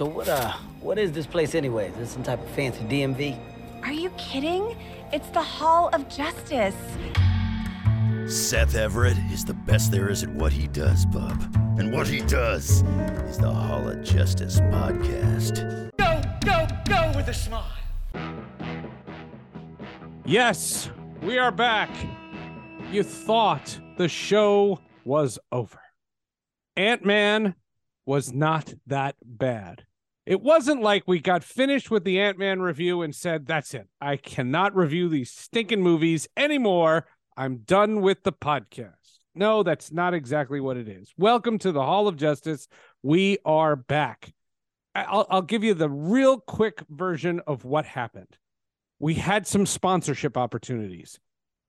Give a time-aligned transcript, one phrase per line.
[0.00, 1.90] So what uh what is this place anyway?
[1.90, 3.38] Is this some type of fancy DMV?
[3.82, 4.74] Are you kidding?
[5.12, 6.74] It's the Hall of Justice.
[8.26, 11.38] Seth Everett is the best there is at what he does, bub.
[11.78, 12.80] And what he does
[13.28, 15.90] is the Hall of Justice podcast.
[15.98, 17.66] Go, go, go with a smile.
[20.24, 20.88] Yes,
[21.20, 21.90] we are back.
[22.90, 25.82] You thought the show was over.
[26.74, 27.54] Ant Man
[28.06, 29.84] was not that bad.
[30.30, 33.88] It wasn't like we got finished with the Ant Man review and said, that's it.
[34.00, 37.08] I cannot review these stinking movies anymore.
[37.36, 38.92] I'm done with the podcast.
[39.34, 41.12] No, that's not exactly what it is.
[41.16, 42.68] Welcome to the Hall of Justice.
[43.02, 44.32] We are back.
[44.94, 48.38] I'll, I'll give you the real quick version of what happened.
[49.00, 51.18] We had some sponsorship opportunities,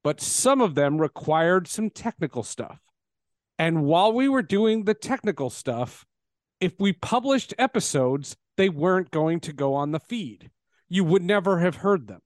[0.04, 2.80] but some of them required some technical stuff.
[3.58, 6.06] And while we were doing the technical stuff,
[6.60, 10.52] if we published episodes, they weren't going to go on the feed.
[10.88, 12.22] You would never have heard them.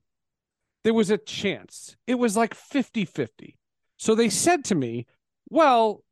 [0.84, 1.96] There was a chance.
[2.08, 3.58] It was like 50 50.
[3.96, 5.08] So they said to me,
[5.50, 6.04] Well,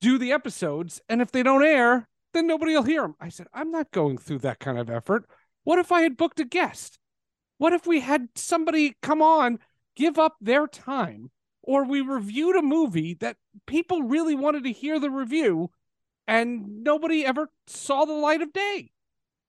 [0.00, 3.16] do the episodes, and if they don't air, then nobody will hear them.
[3.20, 5.28] I said, I'm not going through that kind of effort.
[5.64, 7.00] What if I had booked a guest?
[7.56, 9.58] What if we had somebody come on,
[9.96, 15.00] give up their time, or we reviewed a movie that people really wanted to hear
[15.00, 15.72] the review
[16.28, 18.92] and nobody ever saw the light of day?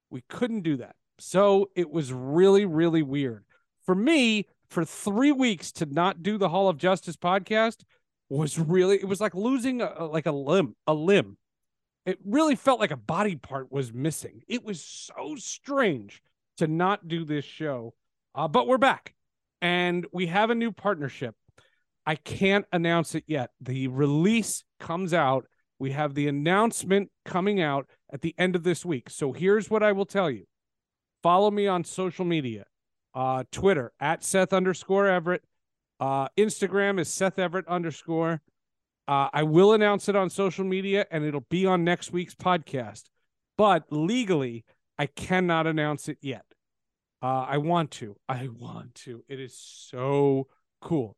[0.10, 0.96] We couldn't do that.
[1.20, 3.44] So it was really, really weird.
[3.86, 7.84] For me, for three weeks to not do the Hall of Justice podcast
[8.30, 11.38] was really, it was like losing a, like a limb, a limb.
[12.06, 14.42] It really felt like a body part was missing.
[14.48, 16.22] It was so strange
[16.58, 17.94] to not do this show.
[18.36, 19.14] Uh, but we're back
[19.62, 21.36] and we have a new partnership.
[22.06, 23.52] I can't announce it yet.
[23.62, 25.46] The release comes out.
[25.80, 29.10] We have the announcement coming out at the end of this week.
[29.10, 30.46] So here's what I will tell you
[31.22, 32.66] follow me on social media
[33.14, 35.44] uh, Twitter at Seth underscore Everett.
[36.00, 38.42] Uh, Instagram is Seth Everett underscore.
[39.08, 43.06] Uh, I will announce it on social media and it'll be on next week's podcast.
[43.58, 44.64] But legally,
[44.98, 46.46] I cannot announce it yet.
[47.22, 48.16] Uh, I want to.
[48.30, 49.24] I want to.
[49.28, 50.48] It is so
[50.82, 51.18] cool.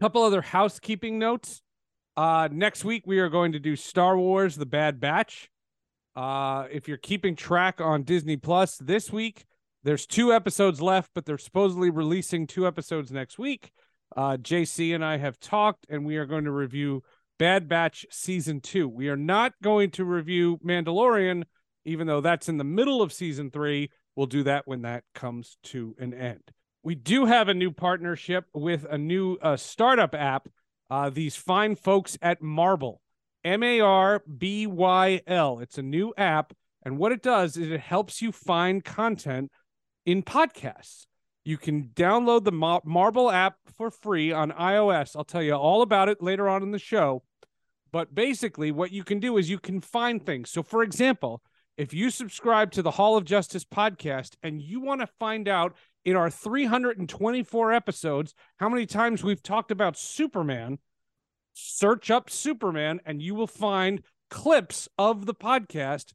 [0.00, 1.60] Couple other housekeeping notes.
[2.16, 5.50] Uh, next week we are going to do Star Wars: The Bad Batch.
[6.18, 9.44] Uh, if you're keeping track on Disney Plus, this week
[9.84, 13.70] there's two episodes left, but they're supposedly releasing two episodes next week.
[14.16, 17.04] Uh, JC and I have talked, and we are going to review
[17.38, 18.88] Bad Batch season two.
[18.88, 21.44] We are not going to review Mandalorian,
[21.84, 23.88] even though that's in the middle of season three.
[24.16, 26.42] We'll do that when that comes to an end.
[26.82, 30.48] We do have a new partnership with a new uh, startup app.
[30.90, 33.00] Uh, these fine folks at Marbyl,
[33.44, 35.58] M A R B Y L.
[35.60, 36.52] It's a new app.
[36.84, 39.50] And what it does is it helps you find content
[40.06, 41.06] in podcasts.
[41.44, 45.16] You can download the Mar- Marbyl app for free on iOS.
[45.16, 47.22] I'll tell you all about it later on in the show.
[47.90, 50.50] But basically, what you can do is you can find things.
[50.50, 51.42] So, for example,
[51.78, 55.76] if you subscribe to the Hall of Justice podcast and you want to find out
[56.04, 60.78] in our 324 episodes how many times we've talked about Superman,
[61.58, 66.12] search up Superman and you will find clips of the podcast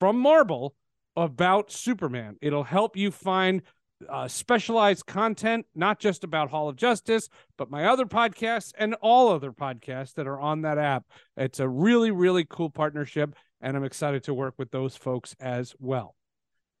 [0.00, 0.74] from Marbyl
[1.14, 2.36] about Superman.
[2.40, 3.62] It'll help you find
[4.08, 7.28] uh, specialized content, not just about Hall of Justice,
[7.58, 11.04] but my other podcasts and all other podcasts that are on that app.
[11.36, 15.74] It's a really, really cool partnership, and I'm excited to work with those folks as
[15.78, 16.16] well.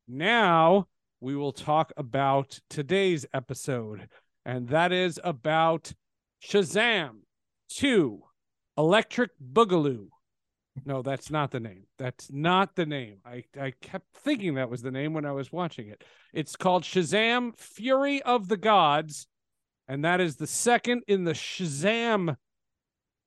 [0.08, 0.88] Now
[1.20, 4.08] we will talk about today's episode,
[4.44, 5.92] and that is about
[6.42, 7.18] Shazam
[7.76, 8.22] 2
[8.78, 10.08] Electric Boogaloo.
[10.86, 11.84] No, that's not the name.
[11.98, 13.18] That's not the name.
[13.26, 16.02] I, I kept thinking that was the name when I was watching it.
[16.32, 19.26] It's called Shazam Fury of the Gods,
[19.86, 22.36] and that is the second in the Shazam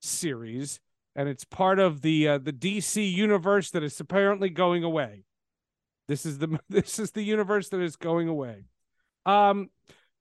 [0.01, 0.80] series,
[1.15, 5.25] and it's part of the uh, the DC universe that is apparently going away.
[6.07, 8.65] This is the this is the universe that is going away.
[9.25, 9.69] Um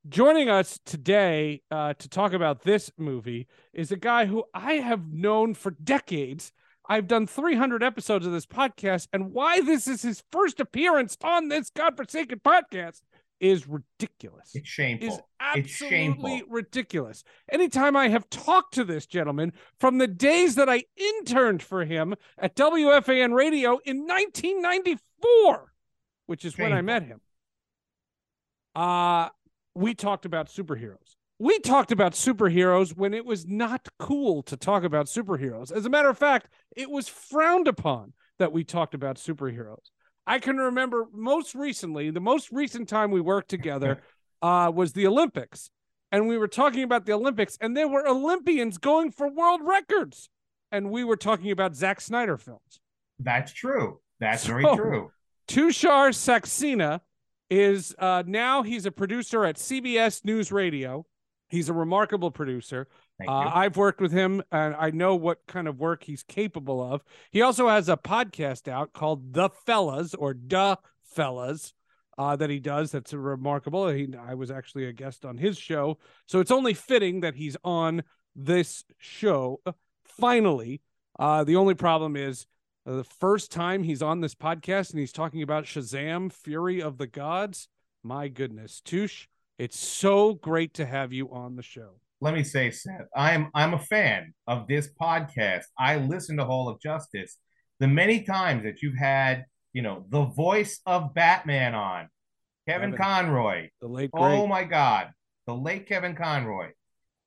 [0.06, 5.11] Joining us today uh, to talk about this movie is a guy who I have
[5.11, 6.53] known for decades.
[6.87, 11.49] I've done 300 episodes of this podcast, and why this is his first appearance on
[11.49, 13.01] this godforsaken podcast
[13.41, 14.51] is ridiculous.
[14.55, 15.09] It's shameful.
[15.09, 16.41] Is It's absolutely shameful.
[16.51, 17.25] ridiculous.
[17.51, 22.15] Anytime I have talked to this gentleman from the days that I interned for him
[22.37, 25.73] at WFAN Radio in 1994,
[26.27, 27.23] which is when I met him,
[28.75, 29.31] uh,
[29.75, 31.17] we talked about superheroes.
[31.38, 35.73] We talked about superheroes when it was not cool to talk about superheroes.
[35.73, 39.91] As a matter of fact, it was frowned upon that we talked about superheroes.
[40.26, 44.00] I can remember most recently, the most recent time we worked together
[44.43, 45.71] uh, was the Olympics.
[46.12, 50.29] And we were talking about the Olympics, and there were Olympians going for world records.
[50.70, 52.81] And we were talking about Zack Snyder films.
[53.19, 54.00] That's true.
[54.20, 55.11] That's very true.
[55.49, 57.00] Tushar Saxena
[57.55, 61.06] is uh, now he's a producer at CBS News Radio.
[61.49, 62.89] He's a remarkable producer.
[63.27, 63.31] Uh.
[63.31, 67.03] I've worked with him and I know what kind of work he's capable of.
[67.31, 70.77] He also has a podcast out called The Fellas or Duh
[71.15, 71.73] Fellas
[72.19, 72.91] uh, that he does.
[72.91, 73.89] That's remarkable.
[73.89, 75.99] He, I was actually a guest on his show.
[76.27, 78.03] So it's only fitting that he's on
[78.35, 79.61] this show.
[80.05, 80.81] Finally,
[81.21, 82.47] uh, the only problem is
[82.86, 86.98] uh, the first time he's on this podcast and he's talking about Shazam, Fury of
[86.98, 87.69] the Gods.
[88.02, 89.26] My goodness, Touche,
[89.58, 91.92] it's so great to have you on the show.
[92.20, 95.64] Let me say, Seth, I'm I'm a fan of this podcast.
[95.78, 97.38] I listen to Hall of Justice.
[97.81, 102.08] The many times that you've had, you know, the voice of Batman on,
[102.69, 103.04] Kevin Kevin.
[103.04, 103.69] Conroy.
[103.81, 104.22] The late great.
[104.22, 105.10] Oh my God,
[105.46, 106.70] the late Kevin Conroy.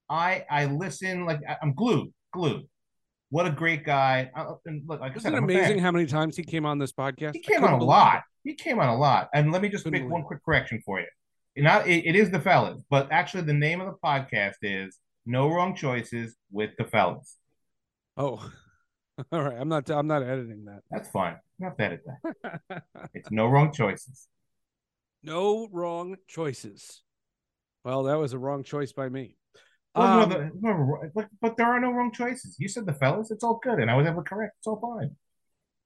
[0.10, 2.68] I I listen like I'm glued, glued.
[3.30, 4.32] What a great guy!
[4.36, 6.78] I, and look, like Isn't said, it I'm amazing how many times he came on
[6.80, 7.34] this podcast?
[7.34, 8.18] He came on a lot.
[8.46, 8.50] it.
[8.50, 9.30] He came on a lot.
[9.34, 11.08] And let me just Couldn't make one quick correction for you.
[11.58, 15.50] Not it, it is the fellas, but actually the name of the podcast is No
[15.50, 17.36] Wrong Choices with the Fellas.
[18.16, 18.50] Oh,
[19.32, 19.58] all right.
[19.60, 19.90] I'm not.
[19.90, 20.82] I'm not editing that.
[20.92, 21.36] That's fine.
[21.60, 22.04] You don't have to edit
[22.70, 22.84] that.
[23.14, 24.28] It's No Wrong Choices.
[25.24, 27.02] no wrong choices.
[27.84, 29.37] Well, that was a wrong choice by me.
[30.02, 32.56] Um, no, the- but, but there are no wrong choices.
[32.60, 33.32] You said the fellas.
[33.32, 34.56] It's all good, and I was ever correct.
[34.60, 35.16] It's all fine.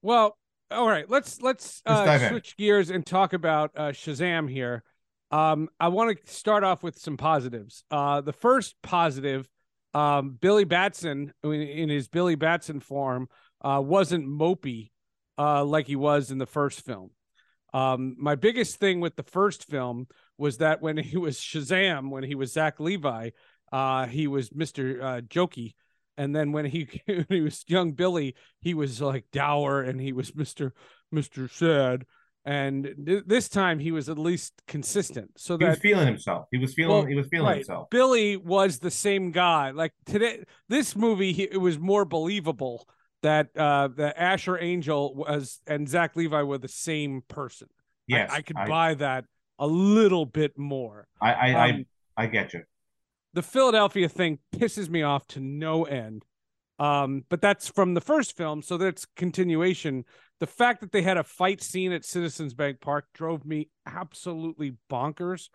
[0.02, 0.38] Well,
[0.70, 1.10] all right.
[1.10, 2.30] Let's let's Let's uh, dive in.
[2.30, 4.84] switch gears and talk about uh, Shazam here.
[5.32, 7.84] Um, I want to start off with some positives.
[7.90, 9.48] Uh, the first positive,
[9.94, 13.28] um, Billy Batson in, in his Billy Batson form
[13.64, 14.92] uh, wasn't mopey
[15.38, 17.12] uh, like he was in the first film.
[17.74, 20.08] Um, my biggest thing with the first film
[20.38, 23.30] was that when he was Shazam, when he was Zach Levi,
[23.72, 25.02] uh, he was Mr.
[25.02, 25.74] Uh, Jokey.
[26.18, 30.14] And then when he when he was young Billy, he was like dour and he
[30.14, 30.72] was Mr.
[31.14, 31.50] Mr.
[31.50, 32.06] Sad.
[32.44, 35.32] And th- this time he was at least consistent.
[35.38, 36.48] So He was feeling himself.
[36.52, 36.98] He was feeling.
[36.98, 37.56] Well, he was feeling right.
[37.58, 37.90] himself.
[37.92, 39.72] Billy was the same guy.
[39.72, 42.88] Like today, this movie, he, it was more believable
[43.22, 47.68] that uh that Asher Angel was and Zach Levi were the same person.
[47.72, 47.78] I-
[48.08, 49.26] Yes, I, could I, buy that
[49.60, 51.08] a little bit more.
[51.22, 51.86] I, I, Um,
[52.18, 52.64] I, I get you.
[53.34, 56.24] The Philadelphia thing pisses me off to no end.
[56.80, 60.04] Um, but that's from the first film, so that's continuation.
[60.40, 64.78] The fact that they had a fight scene at Citizens Bank Park drove me absolutely
[64.90, 65.50] bonkers.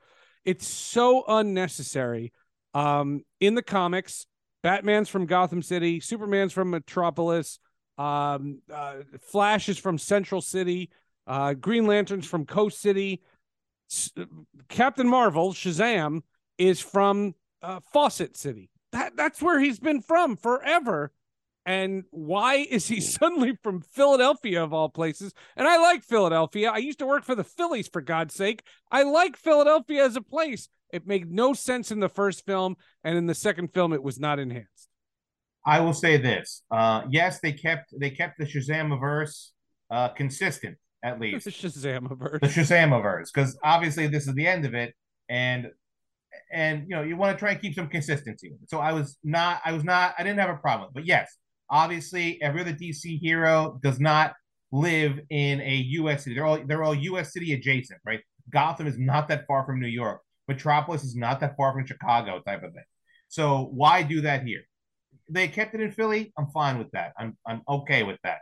[0.44, 2.32] It's so unnecessary.
[2.74, 4.26] Um, in the comics,
[4.62, 7.58] Batman's from Gotham City, Superman's from Metropolis,
[7.98, 10.90] um, uh, Flash is from Central City,
[11.26, 13.22] uh, Green Lantern's from Coast City,
[13.90, 14.12] S-
[14.68, 16.20] Captain Marvel, Shazam,
[16.58, 17.34] is from
[17.66, 18.70] uh, Fawcett City.
[18.92, 21.12] That that's where he's been from forever.
[21.66, 25.34] And why is he suddenly from Philadelphia of all places?
[25.56, 26.70] And I like Philadelphia.
[26.70, 28.62] I used to work for the Phillies for God's sake.
[28.90, 30.68] I like Philadelphia as a place.
[30.92, 34.20] It made no sense in the first film, and in the second film, it was
[34.20, 34.88] not enhanced.
[35.66, 36.62] I will say this.
[36.70, 39.48] Uh, yes, they kept they kept the Shazamiverse
[39.90, 41.48] uh, consistent at least.
[41.48, 42.40] a Shazamiverse.
[42.40, 44.94] the Shazamiverse, because obviously this is the end of it,
[45.28, 45.66] and
[46.52, 48.52] and you know you want to try and keep some consistency.
[48.68, 50.90] So I was not, I was not, I didn't have a problem.
[50.94, 51.36] But yes,
[51.70, 54.34] obviously every other DC hero does not
[54.72, 56.24] live in a U.S.
[56.24, 56.34] city.
[56.34, 57.32] They're all they're all U.S.
[57.32, 58.20] city adjacent, right?
[58.50, 60.20] Gotham is not that far from New York.
[60.48, 62.84] Metropolis is not that far from Chicago, type of thing.
[63.28, 64.62] So why do that here?
[65.28, 66.32] They kept it in Philly.
[66.38, 67.12] I'm fine with that.
[67.18, 68.38] I'm I'm okay with that.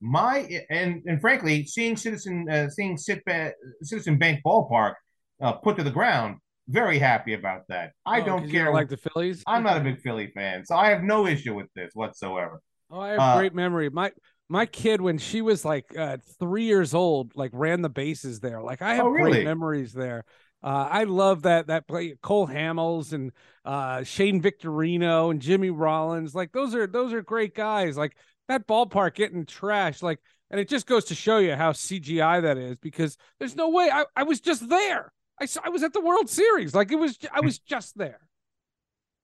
[0.00, 4.94] My and and frankly, seeing Citizen uh, seeing Citizen Bank Ballpark
[5.42, 6.36] uh, put to the ground,
[6.68, 7.92] very happy about that.
[8.06, 8.72] I Oh, don't care.
[8.72, 9.42] like the Phillies.
[9.46, 12.60] I'm not a big Philly fan, so I have no issue with this whatsoever.
[12.90, 13.90] Oh, I have Uh, great memory.
[13.90, 14.12] My
[14.48, 18.60] my kid, when she was like uh, three years old, like ran the bases there.
[18.62, 19.38] Like I have Oh, really?
[19.38, 20.24] great memories there.
[20.62, 23.32] Uh, I love that that play Cole Hamels and
[23.64, 26.34] uh, Shane Victorino and Jimmy Rollins.
[26.34, 27.96] Like those are those are great guys.
[27.96, 28.16] Like
[28.48, 30.02] that ballpark getting trashed.
[30.02, 33.70] Like, and it just goes to show you how CGI that is because there's no
[33.70, 33.90] way.
[33.90, 35.12] I, I was just there.
[35.42, 36.74] I I was at the World Series.
[36.74, 37.18] Like it was.
[37.32, 38.20] I was just there.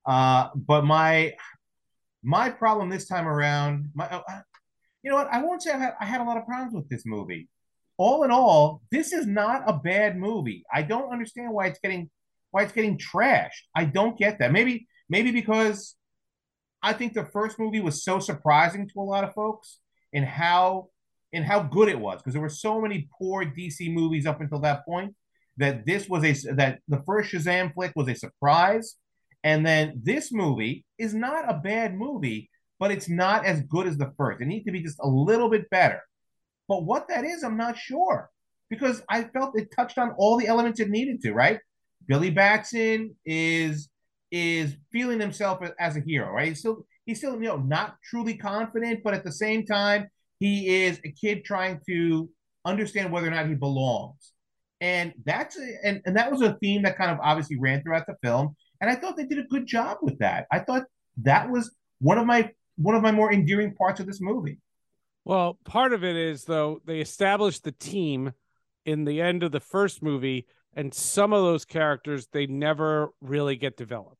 [0.06, 1.34] Uh, but my
[2.22, 4.22] my problem this time around, my uh,
[5.02, 5.28] you know what?
[5.32, 7.48] I won't say I had, I had a lot of problems with this movie.
[7.96, 10.64] All in all, this is not a bad movie.
[10.72, 12.10] I don't understand why it's getting
[12.50, 13.62] why it's getting trashed.
[13.74, 14.52] I don't get that.
[14.52, 15.94] Maybe maybe because
[16.82, 19.78] I think the first movie was so surprising to a lot of folks
[20.12, 20.88] in how
[21.32, 24.60] in how good it was because there were so many poor DC movies up until
[24.60, 25.14] that point
[25.58, 28.96] that this was a that the first Shazam flick was a surprise
[29.44, 33.96] and then this movie is not a bad movie but it's not as good as
[33.96, 34.40] the first.
[34.40, 36.00] It needs to be just a little bit better.
[36.68, 38.30] But what that is, I'm not sure
[38.70, 41.32] because I felt it touched on all the elements it needed to.
[41.32, 41.60] Right?
[42.06, 43.88] Billy Batson is
[44.30, 46.30] is feeling himself as a hero.
[46.30, 46.48] Right?
[46.48, 50.84] He's still he's still you know not truly confident, but at the same time he
[50.84, 52.30] is a kid trying to
[52.64, 54.32] understand whether or not he belongs.
[54.80, 58.06] And that's a, and, and that was a theme that kind of obviously ran throughout
[58.06, 58.54] the film.
[58.80, 60.46] And I thought they did a good job with that.
[60.52, 60.84] I thought
[61.22, 64.58] that was one of my one of my more endearing parts of this movie.
[65.24, 68.32] Well, part of it is though they established the team
[68.86, 73.56] in the end of the first movie, and some of those characters they never really
[73.56, 74.16] get developed.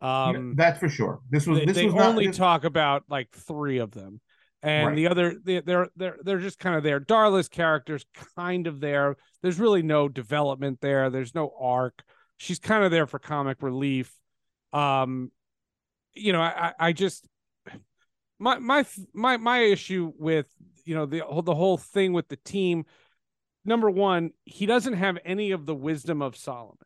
[0.00, 1.20] Um, That's for sure.
[1.30, 4.20] This was they, this they was only not, this, talk about like three of them,
[4.62, 4.96] and Right.
[4.96, 7.00] the other they, they're they're they're just kind of there.
[7.00, 8.04] Darla's character's
[8.36, 9.16] kind of there.
[9.42, 11.10] There's really no development there.
[11.10, 12.02] There's no arc.
[12.36, 14.12] She's kind of there for comic relief.
[14.72, 15.30] Um,
[16.14, 17.26] you know, I I- I just
[18.38, 20.46] my my my my issue with
[20.84, 22.84] you know the whole the whole thing with the team.
[23.64, 26.76] Number one, he doesn't have any of the wisdom of Solomon.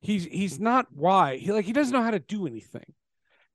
[0.00, 2.92] He's he's not why He like he doesn't know how to do anything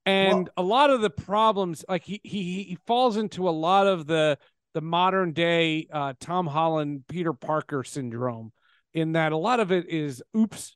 [0.07, 4.07] and a lot of the problems like he he he falls into a lot of
[4.07, 4.37] the
[4.73, 8.51] the modern day uh tom holland peter parker syndrome
[8.97, 10.75] in that a lot of it is oops.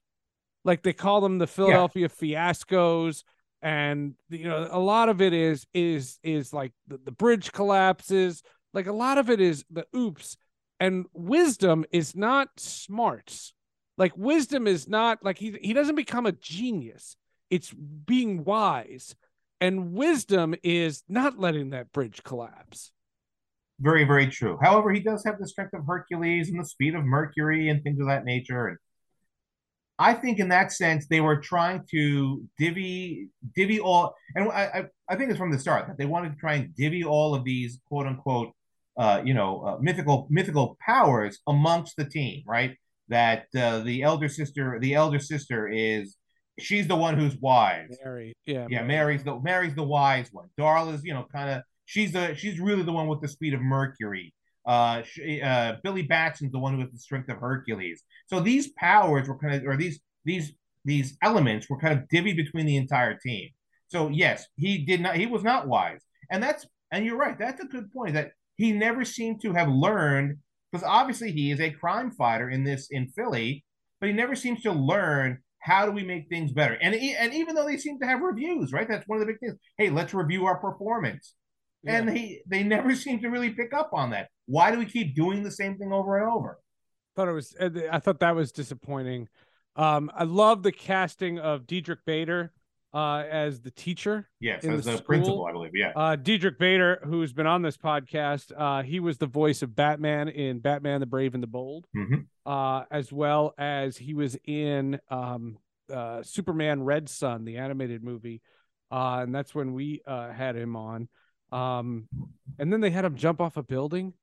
[0.64, 3.24] Like they call them the philadelphia fiascos
[3.64, 8.44] and you know a lot of it is is is like the, the bridge collapses.
[8.74, 10.38] Like a lot of it is the oops.
[10.80, 13.54] And wisdom is not smarts.
[13.98, 17.18] Like wisdom is not like he he doesn't become a genius
[17.52, 19.16] it's being wise
[19.60, 22.92] and wisdom is not letting that bridge collapse
[23.82, 24.58] very very true.
[24.62, 28.00] However, he does have the strength of Hercules and the speed of Mercury and things
[28.00, 28.68] of that nature.
[28.68, 28.78] And
[29.98, 34.86] I think in that sense they were trying to divvy divvy all, and I I,
[35.10, 37.44] I think it's from the start that they wanted to try and divvy all of
[37.44, 38.52] these quote unquote
[38.98, 42.78] uh, you know uh, mythical mythical powers amongst the team, right?
[43.10, 46.16] That uh, the elder sister the elder sister is
[46.62, 47.98] she's the one who's wise.
[48.04, 50.48] mary yeah Yeah, Mary's the Mary's the wise one.
[50.60, 53.62] Darla's, you know, kind of she's the she's really the one with the speed of
[53.62, 54.34] Mercury.
[54.66, 58.04] Uh, she, uh, Billy Batson's the one with the strength of Hercules.
[58.28, 60.54] So these powers were kind of, or these these
[60.86, 63.50] these elements were kind of divvied between the entire team.
[63.88, 65.16] So yes, he did not.
[65.16, 67.38] He was not wise, and that's and you're right.
[67.38, 68.14] That's a good point.
[68.14, 70.38] That he never seemed to have learned
[70.72, 73.66] because obviously he is a crime fighter in this in Philly,
[74.00, 76.74] but he never seems to learn how do we make things better.
[76.82, 78.88] And and even though they seem to have reviews, right?
[78.88, 79.56] That's one of the big things.
[79.78, 81.34] Hey, let's review our performance.
[81.86, 84.30] And he they never seem to really pick up on that.
[84.46, 86.60] Why do we keep doing the same thing over and over?
[87.16, 87.56] thought it was
[87.92, 89.28] i thought that was disappointing
[89.76, 92.52] um i love the casting of diedrich bader
[92.94, 95.02] uh as the teacher Yes, as the school.
[95.06, 95.72] principal, I believe.
[95.74, 95.92] Yeah.
[95.96, 100.28] Uh, Diedrich Bader, who's been on this podcast, uh, he was the voice of Batman
[100.30, 102.26] in Batman: The Brave and the Bold, Mhm.
[102.46, 105.58] uh, as well as he was in um,
[105.92, 108.42] uh, Superman: Red Sun, the animated movie,
[108.92, 111.08] uh, and that's when we uh, had him on.
[111.52, 112.08] Um,
[112.60, 114.14] and then they had him jump off a building.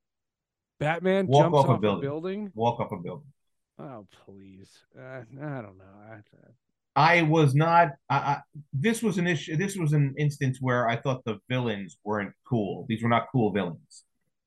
[0.80, 2.00] Batman Walk jumps off a off, a building.
[2.02, 2.52] building.
[2.54, 3.32] Walk up a building.
[3.78, 5.84] Oh please, uh, I don't know.
[6.10, 6.16] I,
[6.98, 7.90] I was not.
[8.10, 8.40] I, I,
[8.72, 9.56] this was an issue.
[9.56, 12.86] This was an instance where I thought the villains weren't cool.
[12.88, 14.04] These were not cool villains.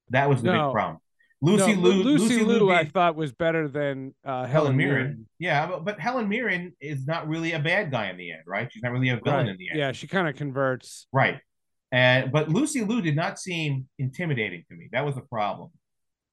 [0.10, 0.68] That was the No.
[0.68, 0.98] big problem.
[1.44, 2.04] Lucy no, Liu.
[2.04, 5.04] Lucy, Liu, I thought was better than uh, Helen Helen Mirren.
[5.06, 5.28] Mirren.
[5.40, 8.72] Yeah, but, but Helen Mirren is not really a bad guy in the end, right?
[8.72, 9.50] She's not really a villain Right.
[9.50, 9.80] in the end.
[9.80, 11.08] Yeah, she kind of converts.
[11.12, 11.40] Right.
[11.92, 14.90] And but Lucy Liu did not seem intimidating to me.
[14.92, 15.70] That was the problem.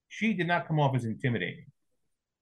[0.08, 1.66] She did not come off as intimidating.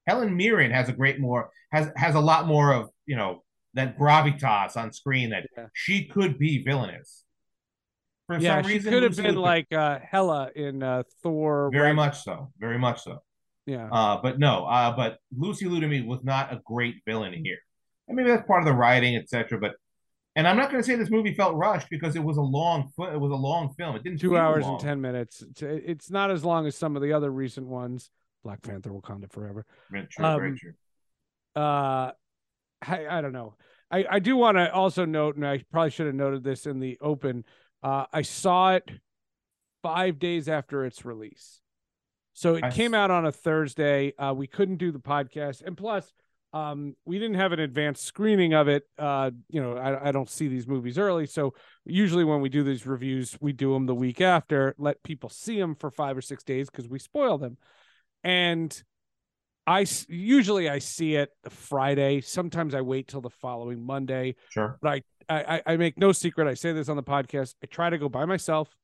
[0.06, 3.42] Helen Mirren has a great more has has a lot more of you know
[3.76, 5.66] that gravitas on screen that Yeah.
[5.72, 7.24] she could be villainous.
[8.26, 11.70] For yeah, some she reason, could have been like uh, Hela in uh, Thor.
[11.72, 13.22] very much so, very much so.
[13.66, 13.88] Yeah.
[13.90, 17.58] Uh, but no, uh, but Lucy Liu was not a great villain here.
[18.08, 19.58] And maybe that's part of the writing, etc.
[19.60, 19.72] But
[20.34, 22.90] and I'm not going to say this movie felt rushed because it was a long
[22.98, 23.94] it was a long film.
[23.96, 24.74] It didn't two hours long.
[24.74, 28.10] and 10 minutes it's, not as long as some of the other recent ones
[28.44, 30.72] black panther wakanda forever Very true, very Um, true.
[31.56, 32.12] uh
[32.82, 33.54] I, I don't know
[33.90, 36.80] i i do want to also note and i probably should have noted this in
[36.80, 37.44] the open
[37.82, 38.90] uh i saw it
[39.86, 41.60] five days after its release.
[42.32, 44.12] So it came out on a thursday.
[44.18, 45.62] Uh we couldn't do the podcast.
[45.64, 46.12] And plus
[46.52, 48.82] um we didn't have an advanced screening of it.
[48.98, 51.26] Uh you know I, I don't see these movies early.
[51.26, 55.28] So usually when we do these reviews we do them the week after let people
[55.28, 57.56] see them for five or six days because we spoil them.
[58.24, 58.82] And
[59.66, 62.20] I usually I see it Friday.
[62.20, 64.36] Sometimes I wait till the following Monday.
[64.50, 64.78] Sure.
[64.80, 66.46] But I, I I make no secret.
[66.46, 67.54] I say this on the podcast.
[67.62, 68.76] I try to go by myself.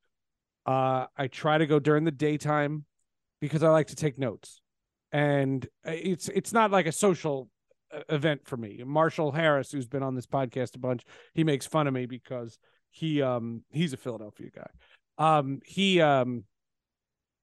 [0.66, 2.84] Uh, I try to go during the daytime
[3.40, 4.60] because I like to take notes,
[5.12, 7.48] and uh, it's it's not like a social
[7.94, 8.82] uh, event for me.
[8.84, 12.58] Marshall Harris, who's been on this podcast a bunch, he makes fun of me because
[12.90, 14.70] he um he's a Philadelphia guy.
[15.18, 16.44] Um he um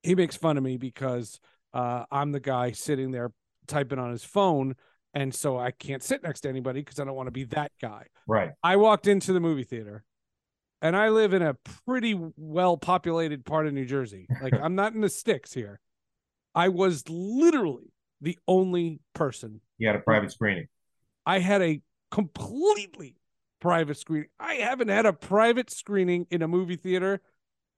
[0.04, 1.40] he makes fun of me because
[1.74, 3.32] uh, I'm the guy sitting there
[3.68, 4.76] typing on his phone,
[5.14, 7.72] and so I can't sit next to anybody because I don't want to be that
[7.82, 8.08] guy.
[8.28, 8.52] Right.
[8.64, 10.04] I walked into the movie theater,
[10.82, 14.28] and I live in a pretty well populated part of New Jersey.
[14.42, 15.80] Like I'm not in the sticks here.
[16.56, 19.62] I was literally the only person.
[19.78, 20.68] You had a private screening.
[21.26, 23.16] I had a completely
[23.62, 24.30] private screening.
[24.40, 27.22] I haven't had a private screening in a movie theater.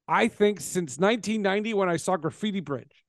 [0.08, 3.01] I think since 1990 when I saw Graffiti Bridge.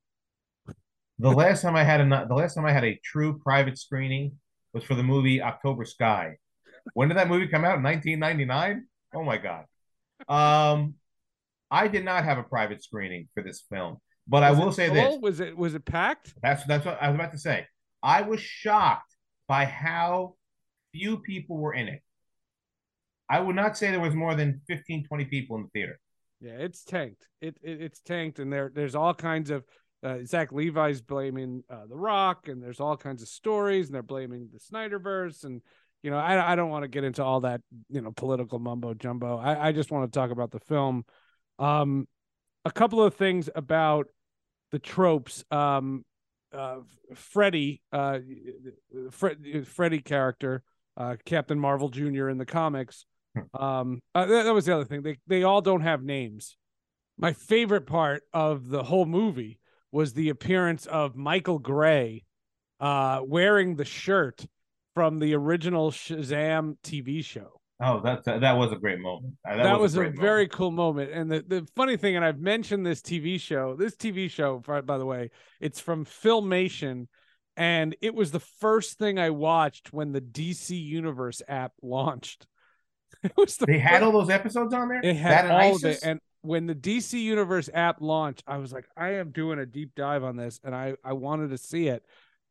[1.23, 4.33] The last time I had a the last time I had a true private screening
[4.73, 6.37] was for the movie October Sky.
[6.95, 7.81] When did that movie come out?
[7.81, 8.89] 1999.
[9.15, 9.67] Oh my god.
[10.29, 10.95] Um,
[11.71, 14.97] I did not have a private screening for this film, but I will say full?
[14.97, 15.19] this.
[15.21, 16.35] Was it was it packed?
[16.43, 17.69] That's that's what I was about to say.
[18.03, 19.15] I was shocked
[19.47, 20.35] by how
[20.93, 22.03] few people were in it.
[23.31, 26.01] I would not say there was more than 15, 20 people in the theater.
[26.41, 27.29] Yeah, it's tanked.
[27.41, 29.63] It, it it's tanked, and there there's all kinds of
[30.03, 34.03] uh, Zach Levi's blaming uh, The Rock, and there's all kinds of stories, and they're
[34.03, 35.63] blaming the Snyderverse, and
[36.03, 38.95] you know I I don't want to get into all that you know political mumbo
[38.95, 39.39] jumbo.
[39.39, 41.05] I I just want to talk about the film.
[41.59, 42.09] Um,
[42.65, 44.07] a couple of things about
[44.71, 45.45] the tropes.
[45.51, 46.05] Um,
[46.53, 46.81] uh,
[47.15, 48.19] Freddy, uh,
[49.11, 50.63] Fred, Freddy character,
[50.97, 52.29] uh, Captain Marvel Jr.
[52.29, 53.07] in the comics.
[53.59, 55.03] Um, uh, that, that was the other thing.
[55.03, 56.57] They they all don't have names.
[57.17, 59.59] My favorite part of the whole movie
[59.93, 62.25] was the appearance of Michael Gray,
[62.81, 64.45] uh, wearing the shirt
[64.95, 67.61] from the original Shazam TV show.
[67.85, 69.35] Oh, that that, that was a great moment.
[69.49, 70.53] Uh, That, was, a, great very moment.
[70.53, 71.11] cool moment.
[71.13, 74.99] And the, the funny thing, and I've mentioned this TV show, this TV show, by
[74.99, 77.09] the way, it's from Filmation.
[77.57, 82.47] And it was the first thing I watched when the DC Universe app launched.
[83.25, 85.01] It was the They had all those episodes on there.
[85.01, 86.01] it had That all of it.
[86.03, 89.95] And when the DC Universe app launched, I was like, I am doing a deep
[89.95, 92.05] dive on this, and I I wanted to see it.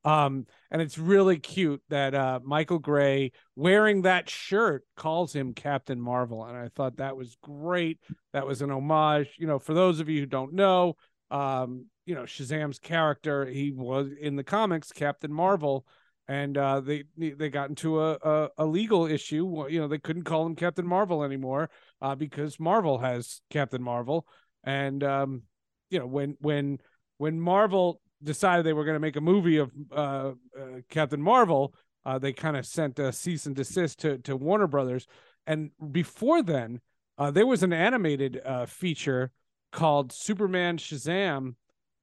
[0.03, 6.01] Um, and it's really cute that uh Michael Gray wearing that shirt calls him Captain
[6.01, 7.99] Marvel, and I thought that was great.
[8.33, 9.35] That was an homage.
[9.37, 10.95] You know, for those of you who don't know,
[11.29, 15.85] um, you know, Shazam's character, he was in the comics Captain Marvel
[16.27, 19.65] and uh, they they got into a, a, a legal issue.
[19.69, 21.69] You know, they couldn't call him Captain Marvel anymore
[22.01, 24.25] uh, because Marvel has Captain Marvel,
[24.63, 25.43] and um,
[25.89, 26.79] you know when when
[27.17, 31.73] when Marvel decided they were going to make a movie of uh, uh, Captain Marvel,
[32.05, 35.07] uh, they kind of sent a cease and desist to to Warner Brothers,
[35.47, 36.81] and before then,
[37.17, 39.31] uh, there was an animated feature
[39.71, 41.55] called Superman Shazam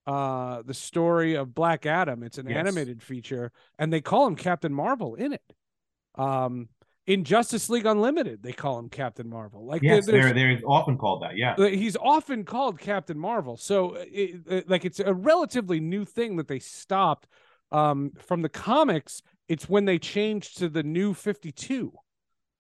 [0.09, 2.23] uh the story of Black Adam.
[2.23, 2.57] It's an Yes.
[2.57, 5.53] animated feature and they call him Captain Marvel in it.
[6.15, 6.69] Um
[7.07, 9.65] in Justice League Unlimited, they call him Captain Marvel.
[9.67, 11.37] Like Yes, they're they're often called that.
[11.37, 11.55] Yeah.
[11.69, 13.57] he's often called Captain Marvel.
[13.59, 17.29] So it, it- like it's a relatively new thing that they stopped
[17.71, 19.23] um from the comics.
[19.47, 21.93] It's when they changed to the new 52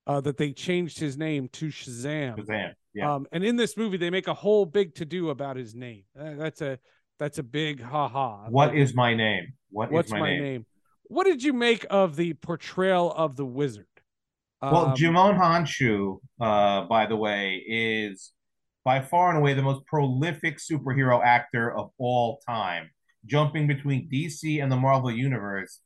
[0.07, 2.37] uh that they changed his name to Shazam.
[2.37, 2.75] Shazam.
[2.95, 3.15] Yeah.
[3.15, 6.05] Um, and in this movie, they make a whole big to do about his name.
[6.19, 6.79] Uh, that's a
[7.19, 8.47] that's a big ha ha.
[8.49, 9.53] what is my name?
[9.71, 10.43] What is what's my, my, name?
[10.43, 10.67] name?
[11.05, 13.87] What did you make of the portrayal of the wizard?
[14.61, 18.33] Well, Um, Djimon Hounsou, uh, by the way, is
[18.85, 22.91] by far and away the most prolific superhero actor of all time,
[23.25, 25.81] jumping between DC and the Marvel universe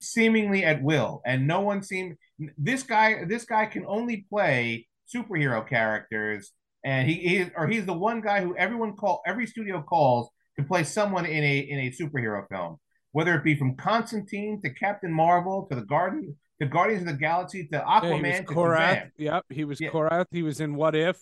[0.00, 1.22] seemingly at will.
[1.24, 2.16] And no one seemed
[2.58, 3.24] this guy.
[3.24, 6.52] This guy can only play superhero characters,
[6.84, 10.64] and he is, or he's the one guy who everyone call every studio calls to
[10.64, 12.78] play someone in a in a superhero film,
[13.12, 17.14] whether it be from Constantine to Captain Marvel to the Garden to Guardians of the
[17.14, 19.10] Galaxy to Yeah, Aquaman to Korath.
[19.18, 19.90] Yep, he was Yeah.
[19.90, 20.26] Korath.
[20.30, 21.18] He was in What If.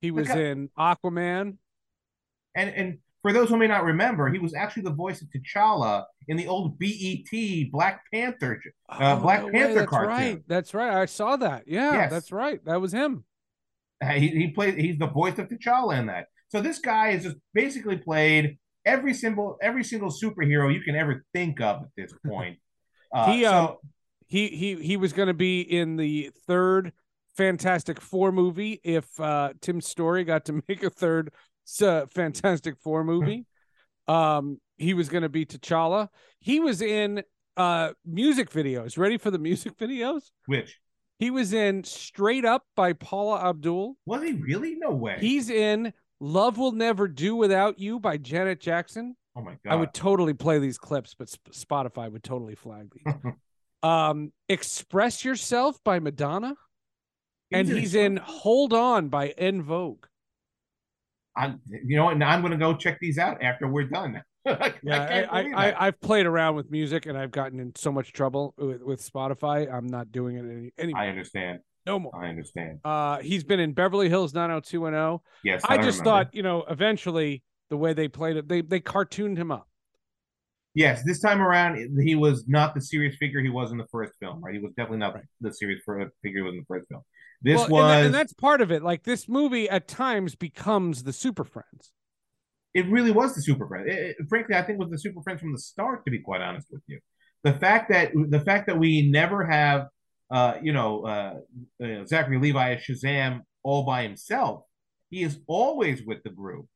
[0.00, 1.56] He was in Aquaman.
[2.54, 6.04] And and for those who may not remember, he was actually the voice of T'Challa
[6.28, 10.08] in the old BET Black Panther uh, Oh, Black no way, that's cartoon.
[10.10, 10.42] Right.
[10.46, 10.92] That's right.
[10.94, 11.64] I saw that.
[11.66, 12.10] Yeah, Yes.
[12.12, 12.64] that's right.
[12.64, 13.24] That was him.
[14.00, 14.78] Uh, He, he played.
[14.78, 16.26] He's the voice of T'Challa in that.
[16.50, 21.24] So this guy has just basically played every single every single superhero you can ever
[21.34, 22.58] think of at this point.
[23.12, 23.76] Uh, He, so- um,
[24.26, 26.92] He he he was going to be in the third
[27.36, 31.30] Fantastic Four movie if uh, Tim Story got to make a third
[31.82, 33.46] uh, Fantastic Four movie.
[34.08, 36.08] um, he was going to be T'Challa.
[36.40, 37.22] He was in
[37.56, 38.96] uh music videos.
[38.98, 40.22] Ready for the music videos?
[40.46, 40.78] which
[41.18, 43.96] He was in Straight Up by Paula Abdul.
[44.06, 44.76] was he really?
[44.76, 45.16] No way.
[45.20, 49.16] He's in Love Will Never Do Without You by Janet Jackson.
[49.36, 49.72] oh my god.
[49.72, 53.14] I would totally play these clips, but Spotify would totally flag these.
[53.82, 56.54] um, Express Yourself by Madonna,
[57.52, 60.06] and he's in Hold On by En Vogue.
[61.36, 62.12] I'm, you know?
[62.12, 64.20] Now I'm going to go check these out after we're done.
[64.46, 65.68] I Yeah, I, I.
[65.68, 69.00] I, I've played around with music and I've gotten in so much trouble with, with
[69.00, 69.72] Spotify.
[69.72, 71.02] I'm not doing it any, anymore.
[71.02, 71.60] I understand.
[71.88, 72.14] No more.
[72.14, 72.78] I understand.
[72.84, 75.20] Uh, he's been in Beverly Hills 90210.
[75.44, 76.04] Yes, I I just remember.
[76.24, 79.68] thought, you know, eventually the way they played it, they they cartooned him up.
[80.74, 84.12] Yes, this time around he was not the serious figure he was in the first
[84.20, 84.40] film.
[84.44, 87.02] Right, he was definitely not the serious figure he was in the first film.
[87.42, 88.82] This Well, and was and that's part of it.
[88.82, 91.92] Like this movie at times becomes the Super Friends.
[92.74, 93.86] it really was the Super Friends.
[93.88, 96.04] It- it- frankly, I think it was the Super Friends from the start.
[96.04, 97.00] To be quite honest with you,
[97.44, 99.86] the fact that the fact that we never have,
[100.30, 104.62] uh, you know, uh, uh, Zachary Levi as Shazam all by himself,
[105.10, 106.66] he is always with the group.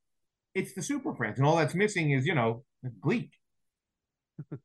[0.55, 2.65] It's the Super Friends, and all that's missing is you know
[3.01, 3.31] Gleek.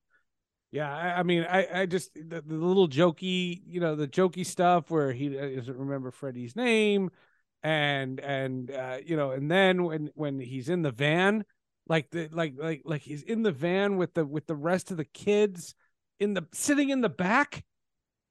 [0.69, 4.45] Yeah, I, I mean, I, I just the, the little jokey, you know, the jokey
[4.45, 7.09] stuff where he doesn't remember Freddie's name,
[7.63, 11.45] and and uh, you know, and then when when he's in the van,
[11.87, 14.97] like the like like like he's in the van with the with the rest of
[14.97, 15.73] the kids
[16.19, 17.63] in the sitting in the back,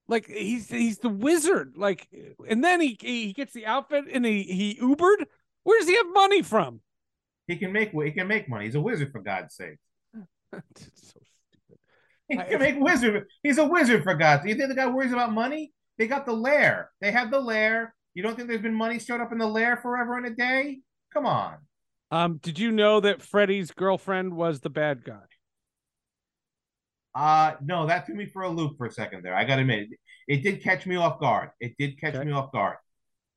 [0.09, 2.09] like he's he's the wizard, like,
[2.49, 5.27] and then he he gets the outfit and he he Ubered.
[5.65, 6.81] Where does he have money from?
[7.49, 8.67] He can make he can make money.
[8.67, 9.79] He's a wizard for God's sake.
[10.55, 11.79] So stupid.
[12.29, 13.27] He I- can make wizard.
[13.43, 14.51] He's a wizard for God's sake.
[14.51, 15.73] You think the guy worries about money?
[15.99, 16.91] They got the lair.
[17.01, 17.95] They have the lair.
[18.15, 20.81] You don't think there's been money stored up in the lair forever and a day?
[21.13, 21.57] Come on.
[22.11, 25.25] Um, did you know that Freddie's girlfriend was the bad guy?
[27.17, 29.35] Uh no, that threw me for a loop for a second there.
[29.35, 29.99] I gotta admit, it,
[30.29, 31.49] it did catch me off guard.
[31.61, 32.25] It did catch Okay.
[32.27, 32.77] me off guard.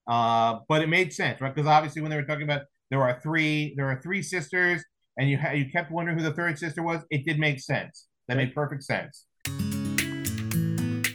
[0.05, 1.53] Uh, but it made sense, right?
[1.55, 4.83] Because obviously, when they were talking about there are three, there are three sisters,
[5.17, 7.01] and you ha- you kept wondering who the third sister was.
[7.09, 8.07] It did make sense.
[8.27, 9.25] That made perfect sense.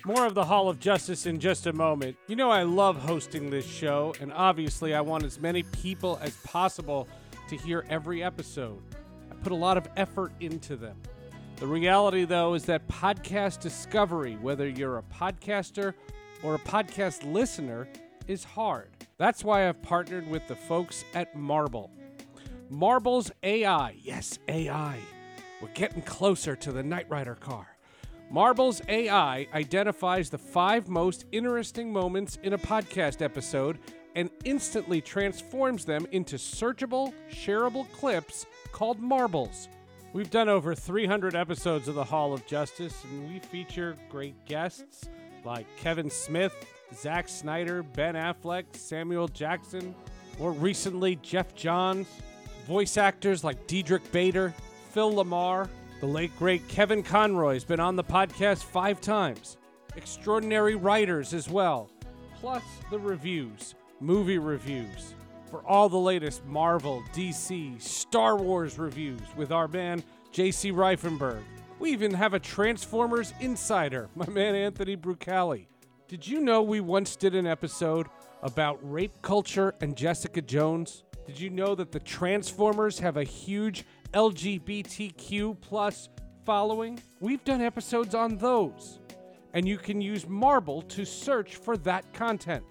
[0.06, 2.16] More of the Hall of Justice in just a moment.
[2.28, 6.36] You know, I love hosting this show, and obviously, I want as many people as
[6.44, 7.08] possible
[7.48, 8.80] to hear every episode.
[9.30, 10.96] I put a lot of effort into them.
[11.56, 15.94] The reality, though, is that podcast discovery, whether you're a podcaster
[16.42, 17.88] or a podcast listener,
[18.26, 18.88] is hard.
[19.18, 21.90] That's why I've partnered with the folks at Marbyl.
[22.72, 24.98] Marbyl's AI, yes, AI.
[25.62, 27.68] We're getting closer to the Knight Rider car.
[28.32, 33.78] Marbyl's AI identifies the five most interesting moments in a podcast episode
[34.16, 39.68] and instantly transforms them into searchable, shareable clips called Marbles.
[40.14, 45.08] We've done over 300 episodes of the Hall of Justice, and we feature great guests
[45.44, 46.54] like Kevin Smith,
[46.94, 49.92] Zack Snyder, Ben Affleck, Samuel Jackson,
[50.38, 52.06] more recently, Geoff Johns,
[52.64, 54.54] voice actors like Diedrich Bader,
[54.92, 59.56] Phil LaMarr, the late great Kevin Conroy's been on the podcast five times,
[59.96, 61.90] extraordinary writers as well,
[62.38, 65.14] plus the reviews, movie reviews,
[65.54, 71.44] for all the latest Marvel, DC, Star Wars reviews with our man JC Reifenberg.
[71.78, 75.66] We even have a Transformers insider, my man Anthony Brucali.
[76.08, 78.08] Did you know we once did an episode
[78.42, 81.04] about rape culture and Jessica Jones?
[81.24, 86.08] Did you know that the Transformers have a huge LGBTQ plus
[86.44, 87.00] following?
[87.20, 88.98] We've done episodes on those.
[89.52, 92.64] And you can use Marbyl to search for that content.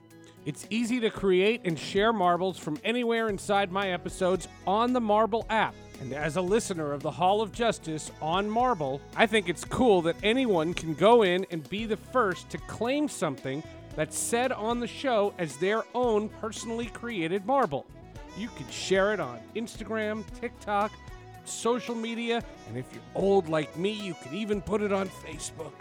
[0.46, 5.46] It's easy to create and share marbles from anywhere inside my episodes on the Marbyl
[5.50, 5.74] app.
[6.02, 10.02] And as a listener of the Hall of Justice on Marbyl, I think it's cool
[10.02, 13.64] that anyone can go in and be the first to claim something
[13.96, 17.86] that's said on the show as their own personally created marble.
[18.38, 20.92] You can share it on Instagram, TikTok,
[21.46, 25.74] social media, and if you're old like me, you can even put it on Facebook.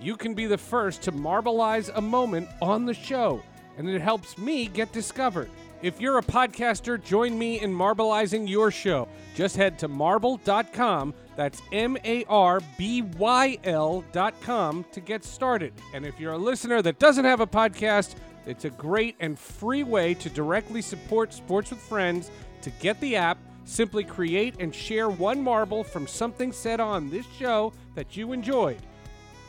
[0.00, 3.42] You can be the first to marbleize a moment on the show,
[3.76, 5.50] and it helps me get discovered.
[5.82, 9.08] If you're a podcaster, join me in marbleizing your show.
[9.34, 15.74] Just head to marbyl.com, that's M A R B Y L.com, to get started.
[15.92, 18.14] And if you're a listener that doesn't have a podcast,
[18.46, 22.30] it's a great and free way to directly support Sports with Friends.
[22.62, 27.26] To get the app, simply create and share one marble from something said on this
[27.38, 28.80] show that you enjoyed,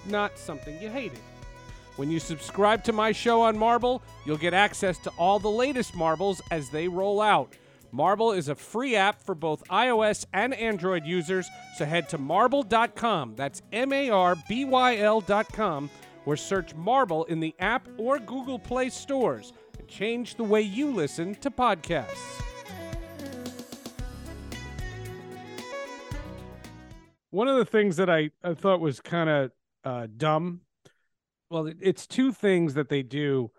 [0.05, 1.19] not something you hated.
[1.97, 5.95] When you subscribe to my show on Marbyl, you'll get access to all the latest
[5.95, 7.53] marbles as they roll out.
[7.91, 13.33] Marbyl is a free app for both iOS and Android users, so head to marbyl.com.
[13.35, 15.89] That's M A R B Y L.com,
[16.27, 20.91] or search Marbyl in the app or Google Play stores and change the way you
[20.91, 22.43] listen to podcasts.
[27.31, 29.51] One of the things that I, I thought was kind of
[29.83, 30.61] uh, dumb
[31.49, 33.51] well it's two things that they do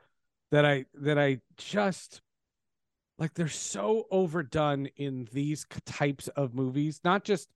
[0.51, 2.20] that i that i just
[3.18, 7.48] like they're so overdone in these types of movies not just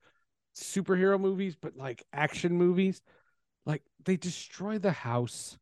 [0.55, 3.01] superhero movies but like action movies.
[3.65, 5.57] Like they destroy the house.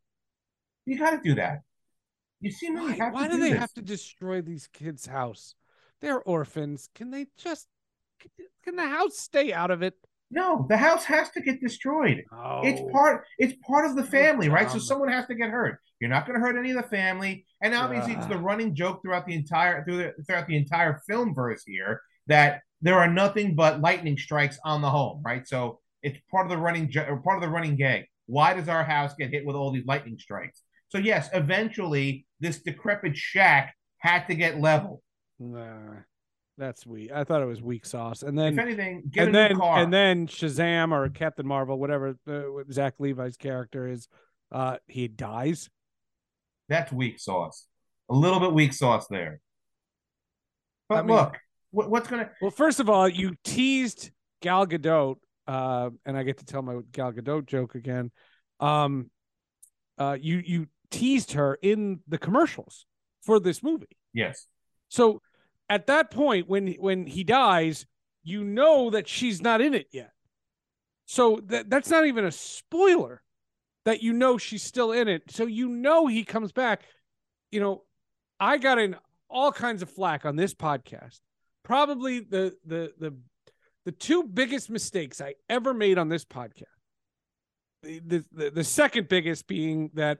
[0.86, 1.62] You got to do that.
[2.40, 3.28] You see, why, you why?
[3.28, 5.56] to do do they have to destroy these kids house?
[6.02, 6.90] They're orphans.
[6.96, 7.68] Can they just
[8.64, 9.96] can the house stay out of it
[10.32, 12.24] No, the house has to get destroyed.
[12.32, 13.26] oh It's part.
[13.38, 14.72] It's part of the family, right?
[14.72, 15.80] So someone has to get hurt.
[16.00, 19.02] You're not going to hurt any of the family, and obviously it's the running joke
[19.02, 23.56] throughout the entire through the, throughout the entire film verse here that there are nothing
[23.56, 25.48] but lightning strikes on the home, right?
[25.48, 28.06] So it's part of the running or part of the running gag.
[28.26, 30.64] Why does our house get hit with all these lightning strikes?
[30.90, 35.02] So yes, eventually this decrepit shack had to get leveled.
[35.40, 36.02] Nah,
[36.62, 39.40] that's weak i thought it was weak sauce and then if anything, get and a
[39.40, 39.80] then new car.
[39.80, 44.08] and then Shazam or Captain Marvel, whatever uh, Zach Levi's character is,
[44.52, 45.70] uh, he dies.
[46.70, 47.66] That's weak sauce.
[48.10, 49.42] A little bit weak sauce there.
[50.88, 51.38] But I mean- look,
[51.72, 55.16] what, what's gonna Well, first of all, you teased Gal Gadot,
[55.48, 58.12] uh, and I get to tell my Gal Gadot joke again.
[58.60, 59.10] Um,
[59.98, 62.86] uh, you you teased her in the commercials
[63.24, 63.98] for this movie.
[64.14, 64.46] yes.
[64.90, 65.22] So
[65.72, 67.86] at that point, when when he dies,
[68.24, 70.12] you know that she's not in it yet.
[71.06, 73.24] So that that's not even a spoiler
[73.86, 75.24] that you know she's still in it.
[75.30, 76.82] So you know he comes back.
[77.52, 77.84] You know,
[78.38, 78.98] I got in
[79.30, 81.22] all kinds of flack on this podcast.
[81.64, 83.16] Probably the the the
[83.86, 86.66] the two biggest mistakes I ever made on this podcast.
[87.82, 90.18] The the the, the second biggest being that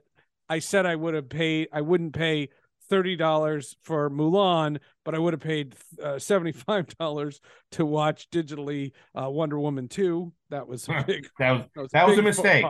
[0.48, 2.48] I said I would have paid I wouldn't pay
[2.88, 7.40] thirty dollars for Mulan, but I would have paid uh, seventy five dollars
[7.72, 10.32] to watch digitally uh, Wonder Woman two.
[10.50, 11.28] That was a big.
[11.38, 12.64] That was That was, That was a mistake.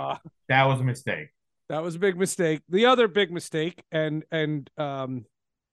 [0.49, 1.29] that was a mistake.
[1.69, 2.61] That was a big mistake.
[2.69, 5.25] The other big mistake, and and um,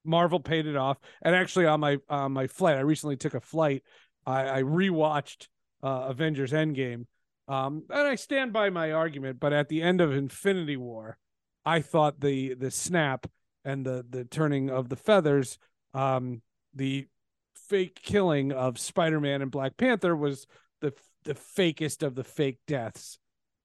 [0.05, 0.97] Marvel paid it off.
[1.21, 3.83] And actually, on my on my flight, I recently took a flight.
[4.25, 5.47] I, I rewatched
[5.83, 7.05] uh, Avengers Endgame,
[7.47, 9.39] um, and I stand by my argument.
[9.39, 11.17] But at the end of Infinity War,
[11.65, 13.27] I thought the the snap
[13.63, 15.57] and the the turning of the feathers,
[15.93, 16.41] um,
[16.73, 17.07] the
[17.55, 20.47] fake killing of Spider Man and Black Panther was
[20.81, 20.93] the
[21.23, 23.19] the fakest of the fake deaths,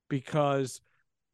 [0.09, 0.81] because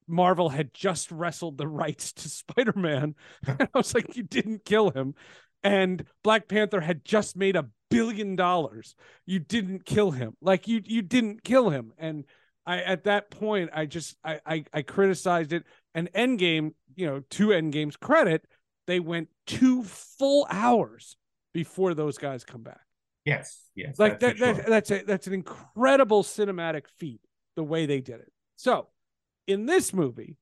[0.06, 3.14] Marvel had just wrestled the rights to Spider Man.
[3.46, 5.14] and I was like, you didn't kill him.
[5.62, 8.94] And Black Panther had just made a billion dollars.
[9.26, 10.36] You didn't kill him.
[10.40, 11.92] Like you you didn't kill him.
[11.98, 12.24] And
[12.70, 15.64] I at that point I just I I, I criticized it.
[15.94, 18.44] And Endgame, you know, to Endgame's credit,
[18.86, 21.16] they went two full hours
[21.52, 22.80] before those guys come back
[23.24, 23.98] Yes, yes.
[23.98, 24.64] like that, that's for that sure.
[24.70, 27.20] that's a that's an incredible cinematic feat
[27.56, 28.86] the way they did it so
[29.48, 30.36] in this movie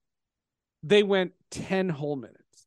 [0.83, 2.67] they went 10 whole minutes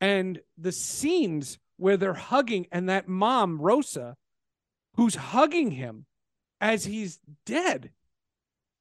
[0.00, 4.16] and the scenes where they're hugging and that mom rosa
[4.96, 6.06] who's hugging him
[6.60, 7.90] as he's dead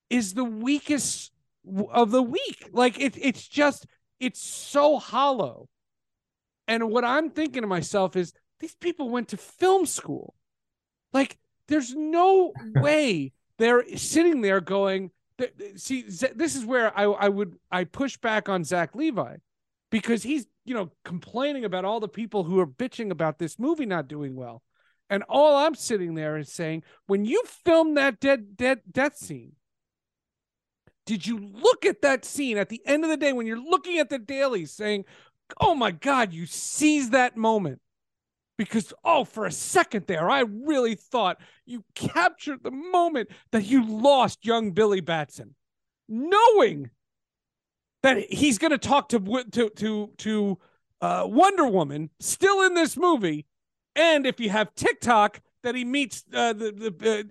[0.10, 1.32] is the weakest
[1.92, 2.70] of the weak.
[2.72, 3.86] Like it, it's just
[4.20, 5.68] it's so hollow.
[6.68, 10.34] And what i'm thinking to myself is these people went to film school.
[11.14, 11.38] Like,
[11.68, 15.12] there's no way they're sitting there going.
[15.76, 19.36] See, this is where I I would I push back on Zach Levi
[19.92, 23.86] because he's you know complaining about all the people who are bitching about this movie
[23.86, 24.64] not doing well,
[25.10, 29.55] and all I'm sitting there is saying, when you filmed that dead dead death scene,
[31.06, 34.00] did you look at that scene at the end of the day when you're looking
[34.00, 35.06] at the dailies saying,
[35.62, 37.82] "Oh my God, you seized that moment"?
[38.58, 43.86] because oh for a second there i really thought you captured the moment that you
[43.86, 45.56] lost young billy batson
[46.08, 46.90] knowing
[48.04, 49.20] that he's going to talk to
[49.52, 50.58] to to to
[51.02, 53.46] uh, wonder woman still in this movie
[53.96, 57.24] and if you have tiktok that he meets uh, the the, uh,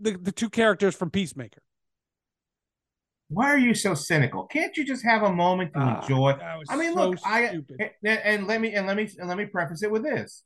[0.00, 1.60] the the two characters from peacemaker
[3.30, 4.44] Why are you so cynical?
[4.46, 6.32] Can't you just have a moment to Ah, enjoy?
[6.68, 7.90] I mean, so look, I stupid.
[8.04, 10.42] and, and let me and let me and let me preface it with this.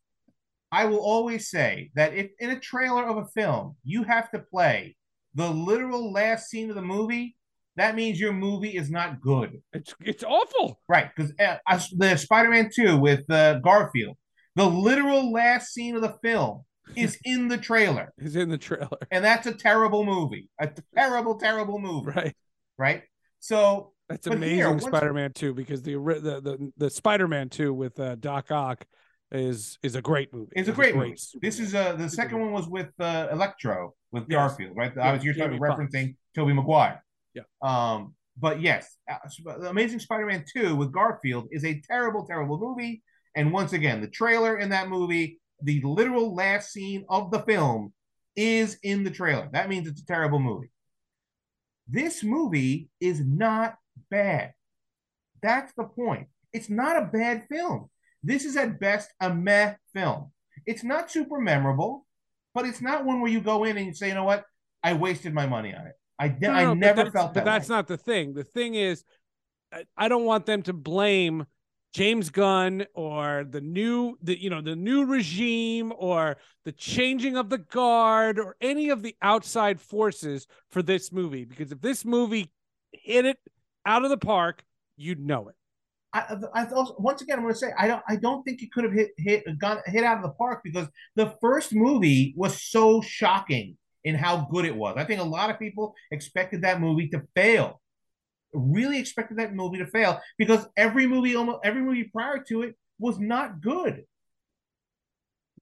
[0.71, 4.39] I will always say that if in a trailer of a film you have to
[4.39, 4.97] play
[5.35, 7.37] the literal last scene of the movie,
[7.77, 9.63] that means your movie is not good.
[9.73, 11.57] it's it's awful Right, because uh,
[11.97, 14.17] the Spider-Man 2 with uh, Garfield,
[14.57, 16.65] the literal last scene of the film
[16.97, 21.39] is in the trailer, is in the trailer and that's a terrible movie, a terrible,
[21.39, 22.37] terrible movie, right
[22.79, 23.03] right?
[23.41, 28.15] So That's amazing, here, Spider-Man Two, because the the the, the Spider-Man Two with uh,
[28.17, 28.85] Doc Ock
[29.33, 30.53] is is a great movie.
[30.55, 31.17] it's a great movie.
[31.43, 34.37] This is uh, the second one was with uh, Electro with Yes.
[34.51, 34.97] Garfield, right?
[34.97, 37.03] I was you're talking referencing Tobey Maguire.
[37.35, 37.43] Yeah.
[37.63, 39.17] Um, but yes, uh,
[39.59, 43.03] the Amazing Spider-Man 2 with Garfield is a terrible, terrible movie.
[43.37, 47.93] And once again, the trailer in that movie, the literal last scene of the film
[48.37, 49.49] is in the trailer.
[49.53, 50.71] That means it's a terrible movie.
[51.89, 53.77] This movie is not
[54.11, 54.55] bad.
[55.43, 56.29] That's the point.
[56.53, 57.91] It's not a bad film.
[58.23, 60.31] This is at best a meh film.
[60.67, 62.07] It's not super memorable,
[62.55, 64.45] but it's not one where you go in and you say, you know what,
[64.83, 65.95] I wasted my money on it.
[66.19, 67.45] I, de- No, I never felt But that.
[67.45, 67.77] that's way.
[67.77, 68.33] not the thing.
[68.35, 69.05] The thing is,
[69.97, 71.47] I don't want them to blame
[71.95, 77.51] James Gunn or the new the you know the new regime or the changing of
[77.51, 82.51] the guard or any of the outside forces for this movie because if this movie
[82.91, 83.39] hit it
[83.87, 84.65] out of the park,
[84.97, 85.55] you'd know it.
[86.13, 88.03] I, I also, once again, I'm going to say I don't.
[88.09, 90.89] I don't think it could have hit hit gone hit out of the park because
[91.15, 94.97] the first movie was so shocking in how good it was.
[94.97, 97.81] I think a lot of people expected that movie to fail.
[98.55, 102.77] Really expected that movie to fail because every movie, almost every movie prior to it,
[102.99, 104.05] was not good.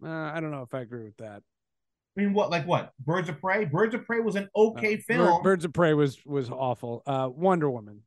[0.04, 1.42] Uh, I don't know if I agree with that.
[2.16, 2.92] I mean, what like what?
[3.00, 3.64] Birds of Prey.
[3.64, 5.42] Birds of Prey was an okay Uh, film.
[5.42, 7.02] Birds of Prey was was awful.
[7.06, 8.02] Uh, Wonder Woman,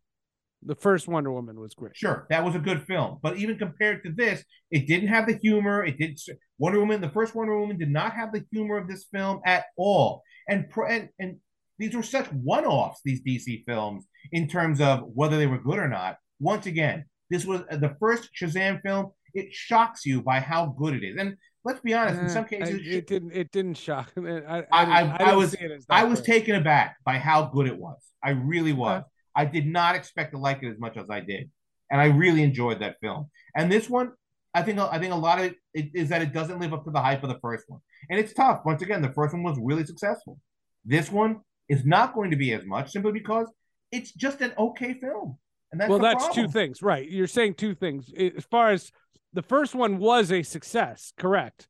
[0.61, 1.95] the first Wonder Woman was great.
[1.95, 5.37] Sure, that was a good film, but even compared to this, it didn't have the
[5.41, 5.83] humor.
[5.83, 6.19] It did
[6.59, 7.01] Wonder Woman.
[7.01, 10.65] The first Wonder Woman did not have the humor of this film at all, and
[10.87, 11.37] and, and
[11.77, 13.01] these were such one-offs.
[13.03, 16.17] These DC films, in terms of whether they were good or not.
[16.39, 19.11] Once again, this was the first Shazam film.
[19.33, 21.35] It shocks you by how good it is, and
[21.65, 22.19] let's be honest.
[22.19, 23.33] in Eh, some cases, it didn't.
[23.33, 24.11] It didn't shock.
[24.17, 26.25] I, I, I- I- I, was- it I was great.
[26.39, 27.97] taken aback by how good it was.
[28.23, 29.03] I really was.
[29.35, 31.49] I did not expect to like it as much as I did,
[31.91, 33.29] and I really enjoyed that film.
[33.57, 34.11] And this one,
[34.53, 36.91] I think, I think a lot of it is that it doesn't live up to
[36.91, 38.61] the hype of the first one, and it's tough.
[38.65, 40.39] Once again, the first one was really successful.
[40.85, 43.47] This one is not going to be as much simply because
[43.91, 45.37] it's just an okay film,
[45.71, 46.45] and that's well, that's problem.
[46.45, 47.09] two things, right?
[47.09, 48.11] You're saying two things.
[48.13, 48.91] As far as
[49.33, 51.67] the first one was a success, correct?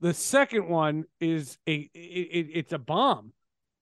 [0.00, 3.32] The second one is a it, it, it's a bomb.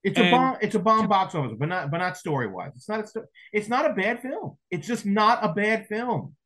[0.05, 0.57] It's a bomb.
[0.61, 2.73] It's a bomb box office, but not but not story wise.
[2.77, 3.01] It's not.
[3.01, 3.23] A
[3.53, 4.59] it's not a bad film.
[4.71, 6.37] It's just not a bad film.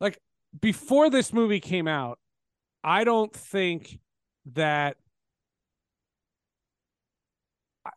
[0.00, 0.18] Like
[0.60, 2.18] before this movie came out,
[2.84, 3.98] I don't think
[4.52, 4.96] that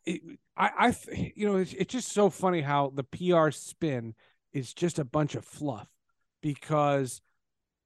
[0.08, 0.20] I,
[0.60, 4.14] I, I th- you know, it's, it's just so funny how the PR spin
[4.54, 5.88] is just a bunch of fluff
[6.42, 7.22] because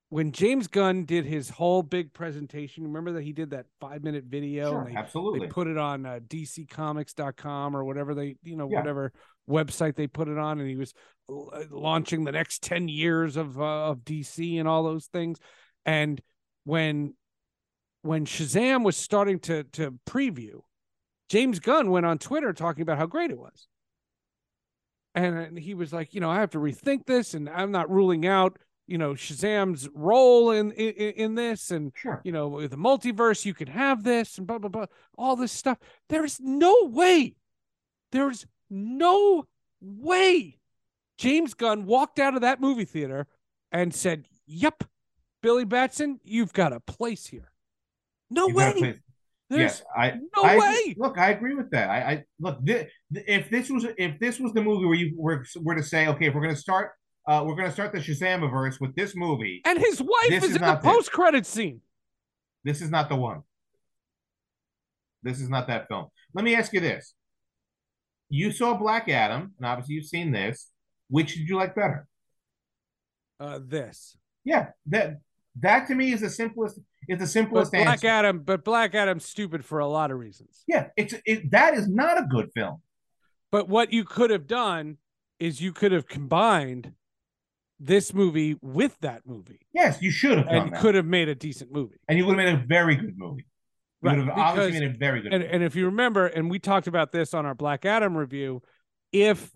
[0.10, 4.26] when James Gunn did his whole big presentation, remember that he did that five minute
[4.26, 5.40] video Sure, and they, absolutely.
[5.42, 8.80] they put it on uh, dccomics.com or whatever they, you know, Yeah.
[8.80, 9.12] whatever
[9.50, 10.60] website they put it on.
[10.60, 10.94] And he was
[11.30, 15.40] uh, launching the next 10 years of, uh, of DC and all those things.
[15.86, 16.22] And
[16.64, 17.14] when,
[18.04, 20.62] when Shazam was starting to, to preview,
[21.30, 23.68] James Gunn went on Twitter talking about how great it was.
[25.16, 28.26] And, he was like, you know, I have to rethink this and I'm not ruling
[28.26, 28.58] out,
[28.88, 32.20] you know, Shazam's role in in, in this and Sure.
[32.24, 34.86] you know, with the multiverse, you can have this and blah blah blah,
[35.18, 35.78] all this stuff.
[36.10, 37.36] There's no way,
[38.12, 39.46] there's no
[39.82, 40.60] way
[41.18, 43.28] James Gunn walked out of that movie theater
[43.72, 44.84] and said, Yep,
[45.42, 47.52] Billy Batson, you've got a place here.
[48.30, 49.00] No You way.
[49.54, 50.96] There's yes, I no I, way.
[50.98, 51.90] Look, I agree with that.
[51.90, 55.46] I, I look thi- if this was if this was the movie where you were
[55.62, 56.92] were to say, okay, if we're going to start,
[57.28, 59.62] uh, we're going to start the Shazamiverse with this movie.
[59.66, 61.82] And his wife is, is in the post credit scene.
[62.64, 63.44] This is not the one.
[65.22, 66.08] This is not that film.
[66.34, 67.14] Let me ask you this:
[68.30, 70.70] You saw Black Adam, and obviously you've seen this.
[71.10, 72.08] Which did you like better?
[73.40, 74.18] Uh, this.
[74.44, 75.20] Yeah, that
[75.62, 76.80] That to me is the simplest.
[77.08, 78.08] Is the simplest But Black answer.
[78.08, 80.64] Adam, but Black Adam's stupid for a lot of reasons.
[80.68, 82.82] Yeah, it's it, that is not a good film.
[83.52, 84.98] But what you could have done
[85.40, 86.94] is you could have combined
[87.80, 91.36] this movie with that movie Yes, you should have done and could have made a
[91.36, 91.98] decent movie.
[92.08, 93.46] and you would have made a very good movie.
[94.02, 95.34] You Right, would have obviously made a very good.
[95.34, 95.54] And, movie.
[95.56, 98.62] and if you remember, and we talked about this on our Black Adam review,
[99.12, 99.52] if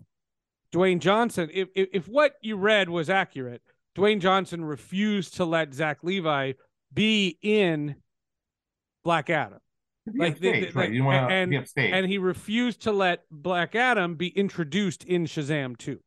[0.72, 3.62] Dwayne Johnson, if if, if what you read was accurate,
[3.96, 6.52] Dwayne Johnson refused to let Zach Levi
[6.92, 7.96] be in
[9.04, 9.58] Black Adam.
[10.14, 10.74] Like, the- the- right?
[10.74, 15.24] like, You want to and- and he refused to let Black Adam be introduced in
[15.24, 16.00] Shazam 2.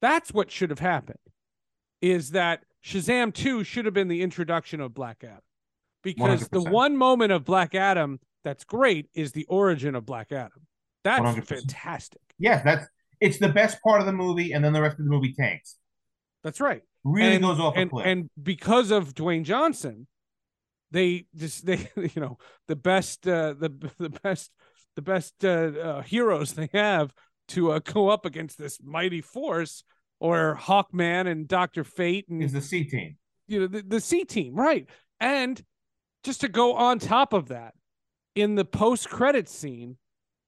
[0.00, 1.18] That's what should have happened.
[2.00, 5.42] Is that Shazam 2 should have been the introduction of Black Adam.
[6.02, 6.72] Because the 100%.
[6.72, 10.66] one moment of Black Adam that's great is the origin of Black Adam.
[11.04, 11.46] That's 100%.
[11.46, 12.22] fantastic.
[12.38, 12.86] yes, that's
[13.20, 15.76] it's the best part of the movie, and then the rest of the movie tanks.
[16.42, 16.82] That's right.
[17.04, 18.06] Really and, goes off and, a cliff.
[18.06, 20.06] and because of Dwayne Johnson,
[20.90, 22.38] they just they you know
[22.68, 24.50] the best uh, the the best
[24.96, 27.12] the best uh, uh, heroes they have
[27.48, 29.84] to uh, go up against this mighty force
[30.18, 33.16] or Hawkman and Doctor Fate and is the C team.
[33.46, 34.88] you know the, the C team, right?
[35.18, 35.62] And
[36.24, 37.74] just to go on top of that,
[38.34, 39.96] in the post credit scene,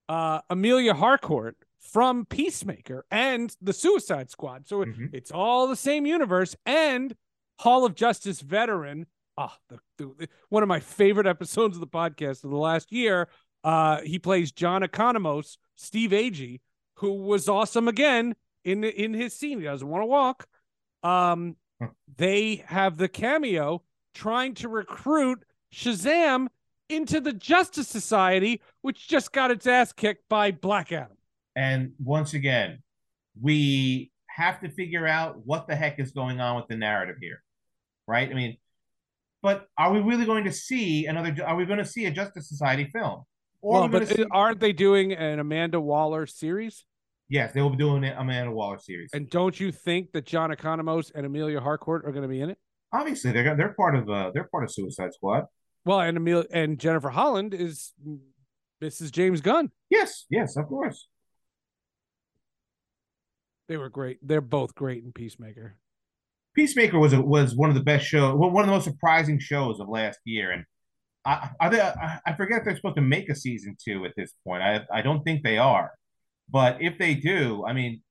[0.08, 4.66] uh, Amelia Harcourt from Peacemaker and the Suicide Squad.
[4.68, 5.10] So Mhm.
[5.12, 7.14] it's all the same universe and
[7.58, 9.06] Hall of Justice veteran.
[9.36, 12.92] Ah, the, the, the- one of my favorite episodes of the podcast of the last
[12.92, 13.28] year.
[13.64, 16.60] Uh, he plays John Economos, Steve Agee,
[16.96, 19.58] who was awesome again in in his scene.
[19.58, 20.46] He doesn't want to walk.
[21.02, 21.56] Um,
[22.16, 23.82] they have the cameo
[24.14, 26.46] trying to recruit Shazam
[26.88, 31.16] into the Justice Society, which just got its ass kicked by Black Adam.
[31.54, 32.82] And once again,
[33.40, 37.42] we have to figure out what the heck is going on with the narrative here,
[38.06, 38.30] right?
[38.30, 38.56] I mean,
[39.42, 41.34] but are we really going to see another?
[41.44, 43.24] Are we going to see a Justice Society film?
[43.60, 44.24] Or well, but see?
[44.30, 46.84] aren't they doing an Amanda Waller series?
[47.28, 49.10] Yes, they will be doing an Amanda Waller series.
[49.12, 52.50] And don't you think that John Economos and Amelia Harcourt are going to be in
[52.50, 52.58] it?
[52.92, 55.44] Obviously, they're they're part of uh they're part of Suicide Squad.
[55.84, 57.92] Well, and Amelia and Jennifer Holland is
[58.82, 59.10] Mrs.
[59.10, 59.70] James Gunn.
[59.90, 61.08] Yes, yes, of course.
[63.72, 64.18] They were great.
[64.20, 65.76] They're both great in Peacemaker.
[66.54, 69.80] Peacemaker was a, was one of the best shows, one of the most surprising shows
[69.80, 70.66] of last year, and
[71.24, 74.30] I they, I I forget if they're supposed to make a season two at this
[74.46, 74.62] point.
[74.62, 75.90] I I don't think they are,
[76.50, 78.02] but if they do, I mean,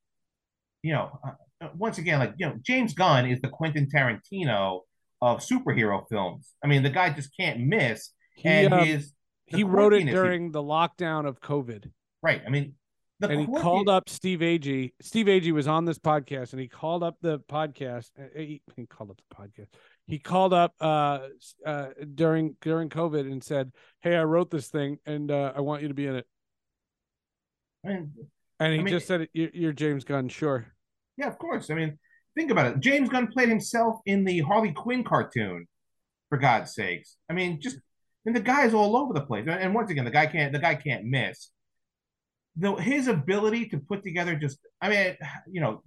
[0.82, 4.80] you know, uh, once again, like you know, James Gunn is the Quentin Tarantino
[5.22, 6.56] of superhero films.
[6.64, 9.14] I mean, the guy just can't miss, He, and uh, his
[9.46, 11.92] he wrote it quirkiness he- during the lockdown of COVID.
[12.24, 12.42] right.
[12.48, 12.74] I mean,
[13.22, 14.92] the and he called up Steve Agee.
[15.02, 18.10] Steve Agee was on this podcast, and he called up the podcast.
[18.20, 19.68] uh, He, he called up the podcast.
[20.08, 21.20] He called up uh,
[21.66, 25.82] uh, during during COVID and said, "Hey, I wrote this thing, and uh, I want
[25.82, 26.28] you to be in it."
[27.84, 28.12] Mean,
[28.60, 30.68] And he I mean- just said, "You're, you're James Gunn, sure."
[31.18, 31.70] Yeah, of course.
[31.70, 31.98] I mean,
[32.36, 32.80] think about it.
[32.80, 35.68] James Gunn played himself in the Harley Quinn cartoon,
[36.30, 37.18] for God's sakes.
[37.30, 37.78] I mean, just
[38.26, 39.46] and the guy's all over the place.
[39.48, 41.50] And once again, the guy can't the guy can't miss.
[42.58, 45.18] The his ability to put together just I mean,
[45.52, 45.82] you know,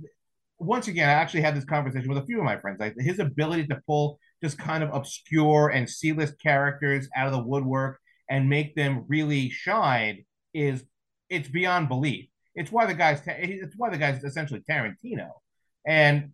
[0.58, 2.80] once again, I actually had this conversation with a few of my friends.
[2.80, 7.42] Like his ability to pull just kind of obscure and C-list characters out of the
[7.42, 7.98] woodwork
[8.28, 10.84] and make them really shine is
[11.30, 12.28] it's beyond belief.
[12.54, 15.30] It's why the guy's it's why the guy's essentially Tarantino,
[15.86, 16.32] and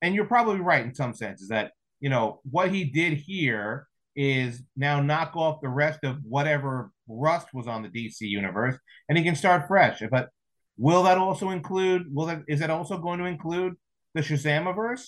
[0.00, 4.62] and you're probably right in some senses that you know what he did here is
[4.76, 8.76] now knock off the rest of whatever rust was on the DC universe,
[9.08, 10.02] and he can start fresh.
[10.10, 10.28] But
[10.76, 12.06] will that also include?
[12.12, 13.74] Will that is that also going to include
[14.14, 15.04] the Shazamiverse?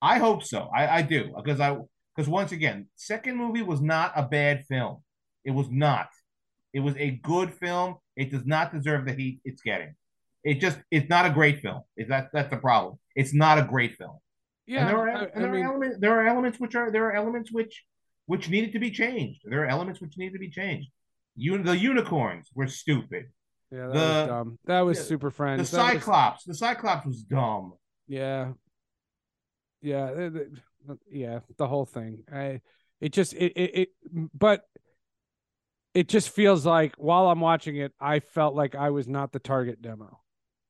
[0.00, 0.68] I hope so.
[0.74, 1.76] I, I do because I
[2.14, 4.98] because once again, second movie was not a bad film.
[5.44, 6.08] It was not.
[6.72, 7.96] It was a good film.
[8.16, 9.94] It does not deserve the heat it's getting.
[10.44, 11.82] It just it's not a great film.
[11.96, 12.98] Is that that's the problem?
[13.14, 14.18] It's not a great film.
[14.66, 16.90] Yeah, and there are, I, and I mean, are elements there are elements which are
[16.90, 17.84] there are elements which
[18.26, 19.40] which needed to be changed.
[19.44, 20.88] There are elements which need to be changed.
[21.36, 23.26] You the unicorns were stupid.
[23.70, 24.58] yeah, that the- was dumb.
[24.66, 25.70] That was yeah, Super Friends.
[25.70, 27.74] The That was- Cyclops, the Cyclops was dumb.
[28.06, 28.52] Yeah.
[29.80, 30.28] Yeah,
[31.10, 32.22] yeah, the whole thing.
[32.32, 32.60] I
[33.00, 33.88] it just it, it it
[34.32, 34.64] but
[35.94, 39.40] it just feels like while I'm watching it, I felt like I was not the
[39.40, 40.20] target demo.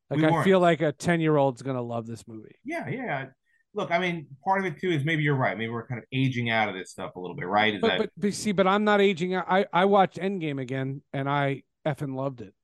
[0.09, 0.45] Like We I weren't.
[0.45, 2.57] feel like a 10-year-old's going to love this movie.
[2.65, 3.27] Yeah, yeah.
[3.75, 5.57] Look, I mean, part of it too is maybe you're right.
[5.57, 7.75] Maybe we're kind of aging out of this stuff a little bit, right?
[7.75, 9.47] Is But, that but but see, but I'm not aging out.
[9.49, 12.55] I I watched Endgame again and I effing loved it.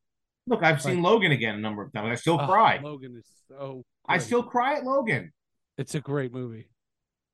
[0.47, 0.63] look?
[0.63, 2.09] I've seen Logan again a number of times.
[2.11, 2.79] I still Oh, cry.
[2.83, 5.33] Logan is so I still cry at Logan.
[5.79, 6.69] It's a great movie.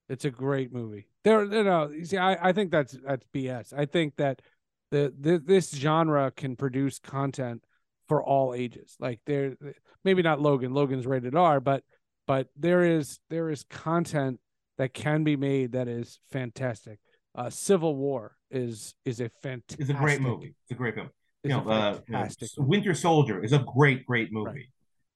[0.09, 1.07] It's a great movie.
[1.25, 3.73] There, you know, you see, I, I think that's that's BS.
[3.73, 4.43] I think that
[4.91, 7.65] the, the this genre can produce content
[8.07, 8.97] for all ages.
[9.01, 9.57] Like there,
[10.05, 10.75] maybe not Logan.
[10.75, 11.83] Logan's rated R, but
[12.27, 14.41] but there is there is content
[14.79, 16.99] that can be made that is fantastic.
[17.35, 19.81] Uh, Civil War is is a fantastic.
[19.81, 20.55] It's a great movie.
[20.65, 21.11] It's a great film.
[21.43, 24.51] You know, uh, fantastic uh, Winter Soldier is a great, great movie.
[24.51, 24.65] Right.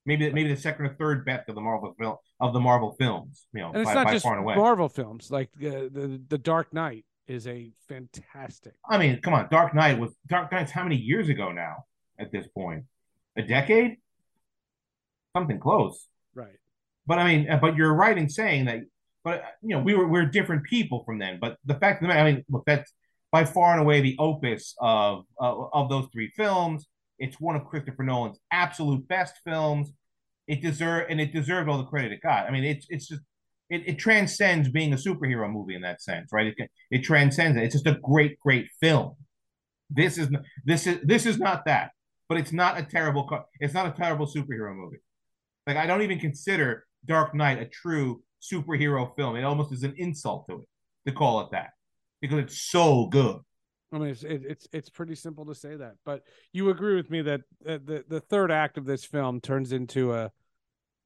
[0.05, 3.47] Maybe maybe the second or third best of the Marvel film of the Marvel films.
[3.53, 4.57] You know, and it's by, not by just far and away.
[4.57, 5.31] Marvel films.
[5.31, 8.75] Like uh, the the Dark Knight is a fantastic.
[8.89, 11.85] I mean, come on, Dark Knight was Dark Knight's how many years ago now?
[12.21, 12.85] At this point,
[13.37, 13.99] a decade,
[15.37, 16.09] something close.
[17.09, 18.81] But I mean, uh, but you're right in saying that.
[19.25, 21.39] But uh, you know, we were we're different people from then.
[21.41, 22.93] But the fact matter, I mean, look, that's
[23.33, 26.87] by far and away the opus of uh, of those three films.
[27.19, 29.91] It's one of Christopher Nolan's absolute best films.
[30.47, 32.47] It deserved and it deserved all the credit it got.
[32.47, 33.23] I mean, it's it's just
[33.71, 36.47] it, it transcends being a superhero movie in that sense, right?
[36.47, 37.65] It it transcends it.
[37.65, 39.15] It's just a great, great film.
[39.91, 40.29] This is
[40.67, 41.93] this is this is not that,
[42.29, 43.29] but it's not a terrible.
[43.61, 44.99] It's not a terrible superhero movie.
[45.67, 49.35] Like I don't even consider Dark Knight a true superhero film.
[49.37, 51.71] It almost is an insult to it to call it that
[52.21, 53.39] because it's so good.
[53.91, 57.11] I mean, it's it, it's it's pretty simple to say that, but you agree with
[57.11, 60.31] me that uh, the the third act of this film turns into a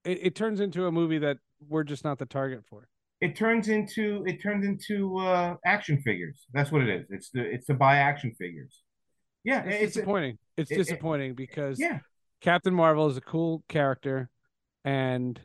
[0.04, 1.38] it, it turns into a movie that
[1.68, 2.88] we're just not the target for.
[3.20, 6.46] It turns into it turns into uh, action figures.
[6.52, 7.06] That's what it is.
[7.10, 8.82] It's the it's to buy action figures.
[9.44, 10.38] Yeah, It's, it's, disappointing.
[10.56, 12.00] It's it- it- disappointing because yeah.
[12.40, 14.28] Captain Marvel is a cool character,
[14.84, 15.40] and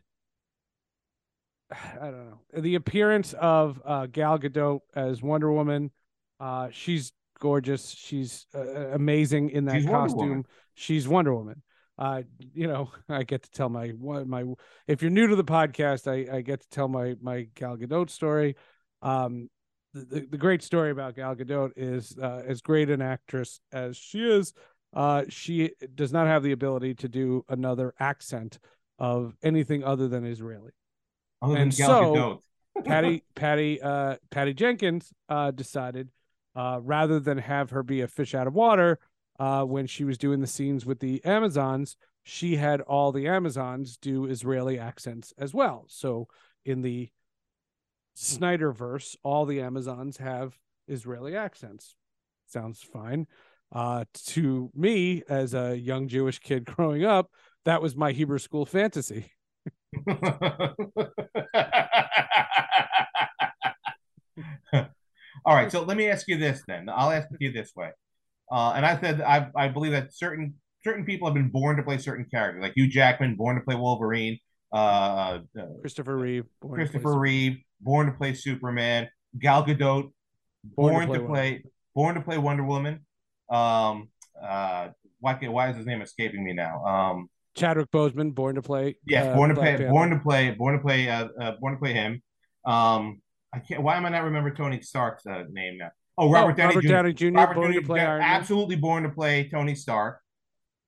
[2.02, 5.92] I don't know the appearance of uh, Gal Gadot as Wonder Woman.
[6.40, 7.92] Uh, she's gorgeous.
[7.92, 10.18] She's uh, amazing in that She's costume.
[10.20, 10.46] Woman.
[10.76, 11.62] She's Wonder Woman.
[11.98, 12.22] Uh,
[12.54, 14.44] you know, I get to tell my my.
[14.88, 18.10] If you're new to the podcast, I I get to tell my my Gal Gadot
[18.10, 18.56] story.
[19.02, 19.50] Um,
[19.94, 23.98] the, the, the great story about Gal Gadot is uh, as great an actress as
[23.98, 24.54] she is,
[24.94, 28.60] uh, she does not have the ability to do another accent
[29.00, 30.72] of anything other than Israeli.
[31.42, 32.42] Other and so
[32.86, 36.10] Patty Patty uh, Patty Jenkins uh, decided
[36.56, 39.00] uh, rather than have her be a fish out of water
[39.40, 43.98] uh, when she was doing the scenes with the Amazons, she had all the Amazons
[43.98, 45.86] do Israeli accents as well.
[45.88, 46.28] So
[46.66, 47.10] in the
[48.16, 50.58] Snyderverse, all the Amazons have
[50.88, 51.96] Israeli accents.
[52.48, 53.28] Sounds fine.
[53.72, 57.30] Uh, to me, as a young Jewish kid growing up,
[57.66, 59.32] that was my Hebrew school fantasy.
[65.46, 66.90] All right, so let me ask you this then.
[66.90, 67.92] I'll ask you this way.
[68.52, 71.84] Uh, and I said I, I believe that certain certain people have been born to
[71.84, 74.40] play certain characters, like Hugh Jackman, born to play Wolverine,
[74.74, 79.10] uh, uh, Christopher Reeve, born to play Christopher Reeve, born to play Superman,
[79.40, 80.12] Gal Gadot,
[80.64, 81.64] born, to, play,
[81.96, 83.06] born to play Wonder Woman.
[83.50, 84.10] Um,
[84.42, 86.84] uh, why why is his name escaping me now?
[86.86, 88.98] Um, Chadwick Boseman, born to play.
[89.06, 91.80] Yes, uh, born to play, born to play, born to play, uh, uh, born to
[91.80, 92.22] play him.
[92.66, 93.22] Um,
[93.54, 93.82] I can't.
[93.82, 95.90] Why am I not remember Tony Stark's uh, name now?
[96.18, 96.88] Oh, Robert Oh, Downey Robert Jr.
[96.90, 98.00] Downey Jr., Robert born to play.
[98.02, 98.30] Iron Man.
[98.32, 100.20] absolutely born to play Tony Stark.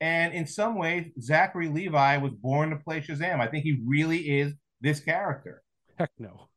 [0.02, 3.40] And in some ways, Zachary Levi was born to play Shazam.
[3.42, 5.62] I think he really is this character.
[5.98, 6.48] Heck no.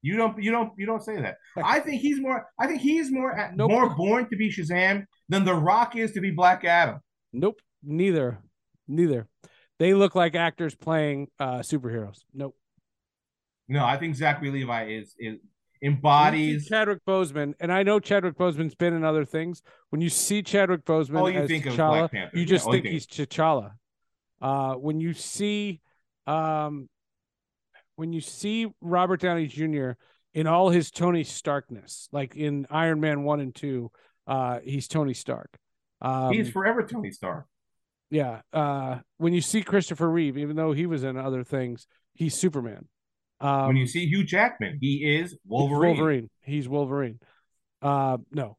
[0.00, 1.36] You don't, you don't, you don't say that.
[1.62, 2.46] I think he's more.
[2.58, 3.70] I think he's more Nope.
[3.70, 7.00] more born to be Shazam than The Rock is to be Black Adam.
[7.32, 7.60] Nope.
[7.82, 8.38] Neither.
[8.88, 9.26] Neither.
[9.78, 12.20] They look like actors playing uh superheroes.
[12.32, 12.56] Nope.
[13.68, 15.38] No, I think Zachary Levi is is
[15.80, 16.66] you embodies.
[16.66, 19.62] Chadwick Boseman, and I know Chadwick Boseman's been in other things.
[19.90, 22.36] When you see Chadwick Boseman All you as think of T'Challa, Black Panther.
[22.36, 23.72] you Yeah, just all you think think he's T'Challa.
[24.40, 25.80] Uh, when you see,
[26.26, 26.88] um,
[27.96, 29.92] when you see Robert Downey Jr.
[30.32, 33.90] in all his Tony Starkness, like in Iron Man one and two,
[34.26, 35.56] uh, he's Tony Stark.
[36.00, 37.46] Um, he's forever Tony Stark.
[38.14, 38.42] Yeah.
[38.52, 42.86] Uh, when you see Christopher Reeve, even though he was in other things, he's Superman.
[43.40, 45.96] Um, when you see Hugh Jackman, he is Wolverine.
[45.96, 46.30] Wolverine.
[46.40, 47.18] He's Wolverine.
[47.82, 48.56] Uh, no,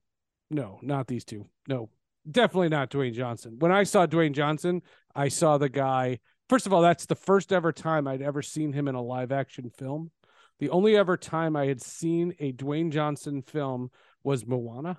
[0.49, 1.47] no, not these two.
[1.69, 1.89] No,
[2.29, 3.55] definitely not Dwayne Johnson.
[3.57, 4.81] When I saw Dwayne Johnson,
[5.15, 6.19] I saw the guy.
[6.49, 9.31] First of all, that's the first ever time I'd ever seen him in a live
[9.31, 10.11] action film.
[10.59, 13.89] The only ever time I had seen a Dwayne Johnson film
[14.21, 14.97] was Moana.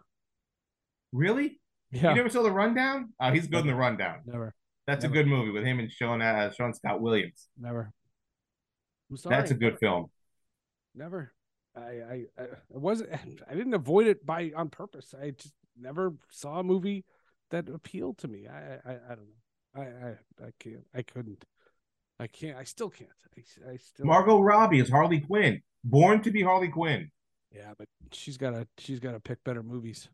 [1.13, 1.61] Really?
[2.03, 3.13] Yeah, You never saw the Rundown?
[3.21, 4.21] Oh, he's good in the Rundown.
[4.27, 4.55] never,
[4.87, 5.13] That's Never.
[5.15, 7.49] a good movie with him and Sean uh, Sean Scott Williams.
[7.59, 7.93] never.
[9.11, 9.37] I'm sorry.
[9.37, 10.11] That's a good film.
[10.95, 11.33] Never.
[11.77, 13.11] I, I, I wasn't.
[13.49, 15.15] I didn't avoid it by on purpose.
[15.21, 17.05] I just never saw a movie
[17.51, 18.49] that appealed to me.
[18.49, 19.83] I, I, I don't know.
[19.83, 20.87] I, I, I can't.
[20.95, 21.45] I couldn't.
[22.19, 22.57] I can't.
[22.57, 23.11] I still can't.
[23.37, 24.07] I, I still.
[24.07, 27.11] Margot Robbie is Harley Quinn, born to be Harley Quinn.
[27.55, 28.67] Yeah, but she's got to.
[28.79, 30.09] She's got to pick better movies.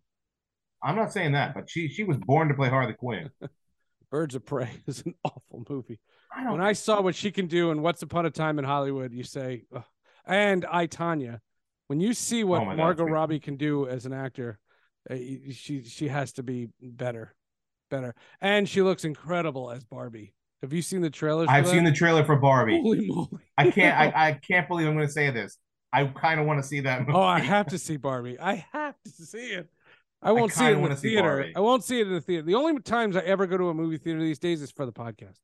[0.83, 3.31] I'm not saying that, but she she was born to play Harley Quinn.
[4.11, 6.01] Birds of Prey is an awful movie.
[6.35, 6.51] I.
[6.51, 9.25] When I saw what she can do in Once Upon a Time in Hollywood, you
[9.25, 9.85] say, Ugh.
[10.27, 11.41] and I Tanya.
[11.87, 14.59] When you see what Oh my God, Margot Robbie can do as an actor,
[15.11, 15.15] uh,
[15.53, 17.35] she she has to be better,
[17.91, 20.35] better, and she looks incredible as Barbie.
[20.63, 21.47] Have you seen the trailer?
[21.49, 22.81] I've seen the trailer for Barbie.
[22.81, 23.29] Holy moly!
[23.59, 23.99] I can't.
[23.99, 25.59] I, I can't believe I'm going to say this.
[25.93, 27.13] I kind of want to see that movie.
[27.15, 28.39] oh, I have to see Barbie.
[28.41, 29.69] I have to see it.
[30.23, 31.51] I won't see it in the theater.
[31.57, 32.43] I won't see it in the theater.
[32.43, 34.93] The only times I ever go to a movie theater these days is for the
[34.93, 35.39] podcast.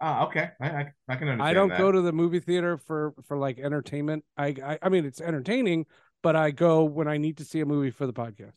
[0.00, 0.50] Ah, okay.
[0.60, 1.42] I, I, I can understand.
[1.42, 1.78] I don't that.
[1.78, 4.24] go to the movie theater for for like entertainment.
[4.36, 5.86] I, I I mean it's entertaining,
[6.22, 8.54] but I go when I need to see a movie for the podcast.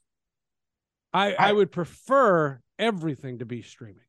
[1.13, 4.03] I I, I- would prefer everything to be streaming.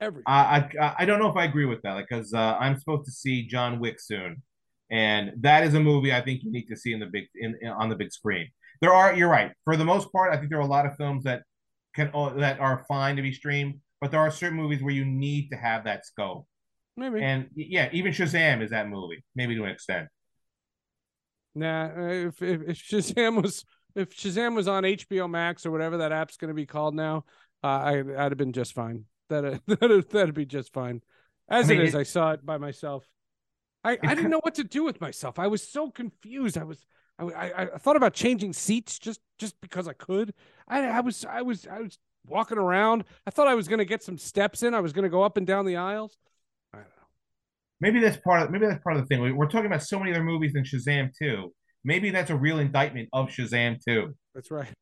[0.00, 0.24] Everything.
[0.28, 3.04] I, I I don't know if I agree with that, like, because uh, I'm supposed
[3.06, 4.42] to see John Wick soon,
[4.90, 7.56] and that is a movie I think you need to see in the big in,
[7.60, 8.48] in- on the big screen.
[8.80, 9.52] There are, you're right.
[9.64, 11.42] For the most part, I think there are a lot of films that
[11.94, 15.04] can uh, that are fine to be streamed, but there are certain movies where you
[15.04, 16.46] need to have that scope.
[16.96, 17.20] Maybe.
[17.22, 20.08] And yeah, even Shazam is that movie, maybe to an extent.
[21.54, 21.86] nah.
[21.86, 23.64] uh, If, if if Shazam was
[23.94, 27.24] if Shazam was on HBO Max or whatever that app's going to be called now,
[27.64, 29.04] uh, I I'd have been just fine.
[29.30, 31.02] That that that'd be just fine.
[31.48, 33.06] As I mean, it is, it- I saw it by myself.
[33.84, 35.38] I, I didn't know what to do with myself.
[35.38, 36.58] I was so confused.
[36.58, 36.84] I was
[37.18, 40.34] I, I, I thought about changing seats just just because I could.
[40.68, 43.04] I I was I was I was walking around.
[43.26, 44.74] I thought I was going to get some steps in.
[44.74, 46.16] I was going to go up and down the aisles.
[46.72, 46.92] I don't know.
[47.80, 49.20] Maybe that's part of maybe that's part of the thing.
[49.22, 51.52] We- We're talking about so many other movies than Shazam 2.
[51.84, 54.14] Maybe that's a real indictment of Shazam 2.
[54.34, 54.68] That's right.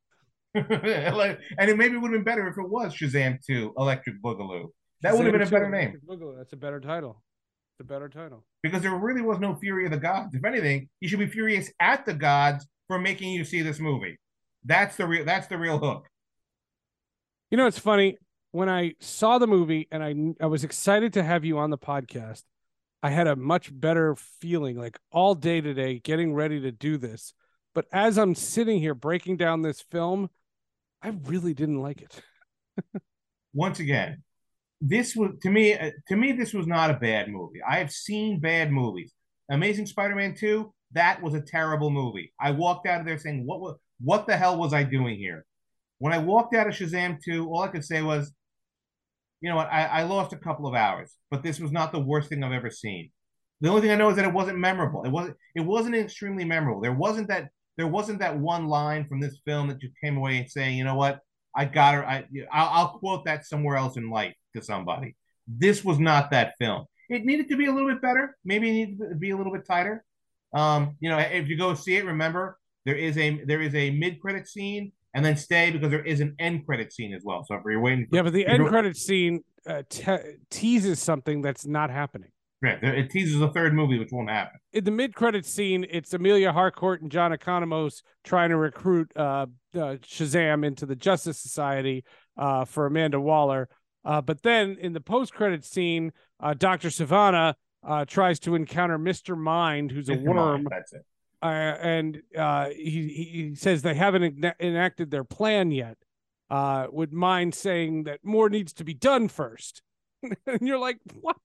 [0.54, 4.68] And it maybe would have been better if it was Shazam 2 Electric Boogaloo.
[5.02, 6.36] That would have been a better name Boogaloo.
[6.38, 7.22] That's a better title.
[7.78, 8.42] It's a better title.
[8.62, 10.34] because there really was no Fury of the Gods.
[10.34, 14.18] If anything, you should be furious at the gods for making you see this movie.
[14.64, 16.08] That's the real that's the real hook.
[17.50, 18.16] You know, it's funny
[18.52, 21.76] when I saw the movie and I I was excited to have you on the
[21.76, 22.44] podcast.
[23.02, 27.34] I had a much better feeling like all day today getting ready to do this.
[27.74, 30.30] But as I'm sitting here breaking down this film,
[31.02, 32.22] I really didn't like it.
[33.52, 34.22] Once again,
[34.80, 37.60] this was to me uh, to me this was not a bad movie.
[37.66, 39.12] I have seen bad movies.
[39.50, 42.32] Amazing Spider-Man 2, that was a terrible movie.
[42.40, 45.44] I walked out of there saying, "What what the hell was I doing here?"
[45.98, 48.32] When I walked out of Shazam 2, all I could say was,
[49.40, 49.68] "You know what?
[49.72, 52.52] I, I lost a couple of hours, but this was not the worst thing I've
[52.52, 53.10] ever seen."
[53.60, 55.04] The only thing I know is that it wasn't memorable.
[55.04, 56.80] It wasn't it wasn't extremely memorable.
[56.82, 60.38] There wasn't that there wasn't that one line from this film that you came away
[60.38, 61.20] and saying, "You know what?
[61.54, 62.06] I got her.
[62.06, 65.14] I I'll quote that somewhere else in life to somebody."
[65.46, 66.86] This was not that film.
[67.08, 68.36] It needed to be a little bit better.
[68.44, 70.04] Maybe it needed to be a little bit tighter.
[70.52, 73.90] Um, you know, if you go see it, remember there is a there is a
[73.90, 77.44] mid credit scene, and then stay because there is an end credit scene as well.
[77.46, 81.42] So if you're waiting, for, Yeah, but the end credit scene uh, te- teases something
[81.42, 82.30] that's not happening.
[82.62, 84.58] yeah, it teases a third movie, which won't happen.
[84.72, 89.96] in the mid-credit scene, it's Amelia Harcourt and John Economos trying to recruit uh, uh,
[90.14, 92.04] Shazam into the Justice Society
[92.38, 93.68] uh, for Amanda Waller.
[94.06, 97.54] Uh, but then in the post-credit scene, uh, Doctor Sivana
[97.86, 100.24] uh, tries to encounter Mister Mind, who's a Mr.
[100.24, 101.04] Mind, worm, that's it.
[101.42, 105.98] uh, and uh, he he says they haven't ena- enacted their plan yet.
[106.48, 109.82] Uh, with Mind saying that more needs to be done first,
[110.22, 111.36] and you're like, what?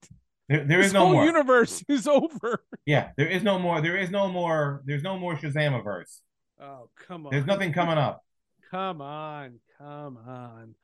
[0.48, 1.24] There, there this no whole more.
[1.24, 2.62] universe is over.
[2.86, 3.80] Yeah, there is no more.
[3.80, 4.82] There is no more.
[4.84, 6.20] There's no more Shazamiverse.
[6.60, 7.32] Oh, come on.
[7.32, 8.24] There's nothing coming up.
[8.70, 10.74] Come on, come on.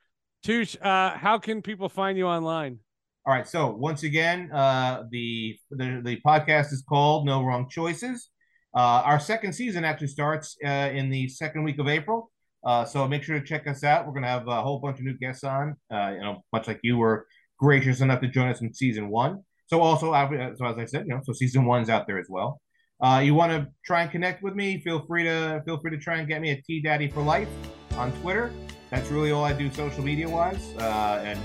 [0.44, 2.78] Tushar, uh, how can people find you online?
[3.26, 3.46] All right.
[3.46, 8.30] So once again, uh, the, the the podcast is called No Wrong Choices.
[8.74, 12.30] Uh, our second season actually starts uh, in the second week of April.
[12.64, 14.06] Uh, so make sure to check us out.
[14.06, 15.76] We're gonna have a whole bunch of new guests on.
[15.92, 17.26] Uh, you know, much like you were
[17.58, 19.42] gracious enough to join us in season one.
[19.66, 20.12] So also,
[20.56, 22.60] so as I said, you know, so season one's out there as well.
[23.02, 24.80] Uh, you want to try and connect with me?
[24.80, 27.48] Feel free to feel free to try and get me at T Daddy for Life
[27.96, 28.50] on Twitter.
[28.90, 30.74] That's really all I do social media wise.
[30.78, 31.38] Uh, and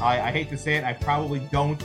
[0.00, 1.82] I, I hate to say it, I probably don't.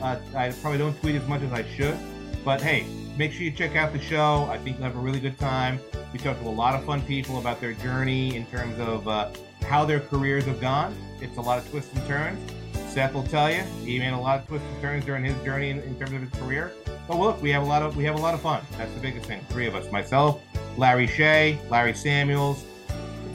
[0.00, 1.98] Uh, I probably don't tweet as much as I should.
[2.44, 2.86] But hey,
[3.18, 4.48] make sure you check out the show.
[4.50, 5.78] I think you'll have a really good time.
[6.12, 9.30] We talk to a lot of fun people about their journey in terms of uh,
[9.62, 10.96] how their careers have gone.
[11.20, 12.40] It's a lot of twists and turns.
[12.88, 15.70] Seth will tell you he made a lot of twists and turns during his journey
[15.70, 16.72] in, in terms of his career.
[17.06, 18.62] But look, we have a lot of we have a lot of fun.
[18.76, 19.44] That's the biggest thing.
[19.50, 20.42] Three of us: myself,
[20.76, 22.64] Larry Shea, Larry Samuels.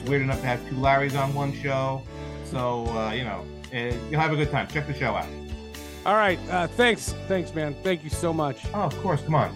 [0.07, 2.03] Weird enough to have two Larrys on one show.
[2.45, 4.67] So uh, you know, uh, you'll have a good time.
[4.67, 5.27] Check the show out.
[6.05, 6.39] All right.
[6.49, 7.13] Uh, thanks.
[7.27, 7.75] Thanks, man.
[7.83, 8.61] Thank you so much.
[8.73, 9.21] Oh, of course.
[9.23, 9.55] Come on.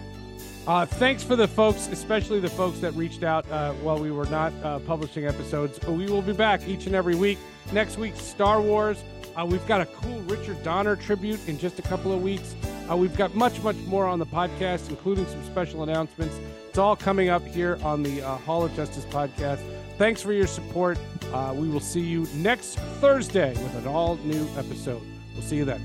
[0.66, 4.26] Uh, thanks for the folks, especially the folks that reached out uh, while we were
[4.26, 5.80] not uh, publishing episodes.
[5.86, 7.38] We will be back each and every week.
[7.72, 9.02] Next week, Star Wars.
[9.36, 12.54] Uh, we've got a cool Richard Donner tribute in just a couple of weeks.
[12.90, 16.36] Uh, we've got much, much more on the podcast, including some special announcements.
[16.68, 19.60] It's all coming up here on the uh, Hall of Justice podcast.
[20.00, 20.98] Thanks for your support.
[21.30, 25.02] Uh, we will see you next Thursday with an all new episode.
[25.34, 25.82] We'll see you then.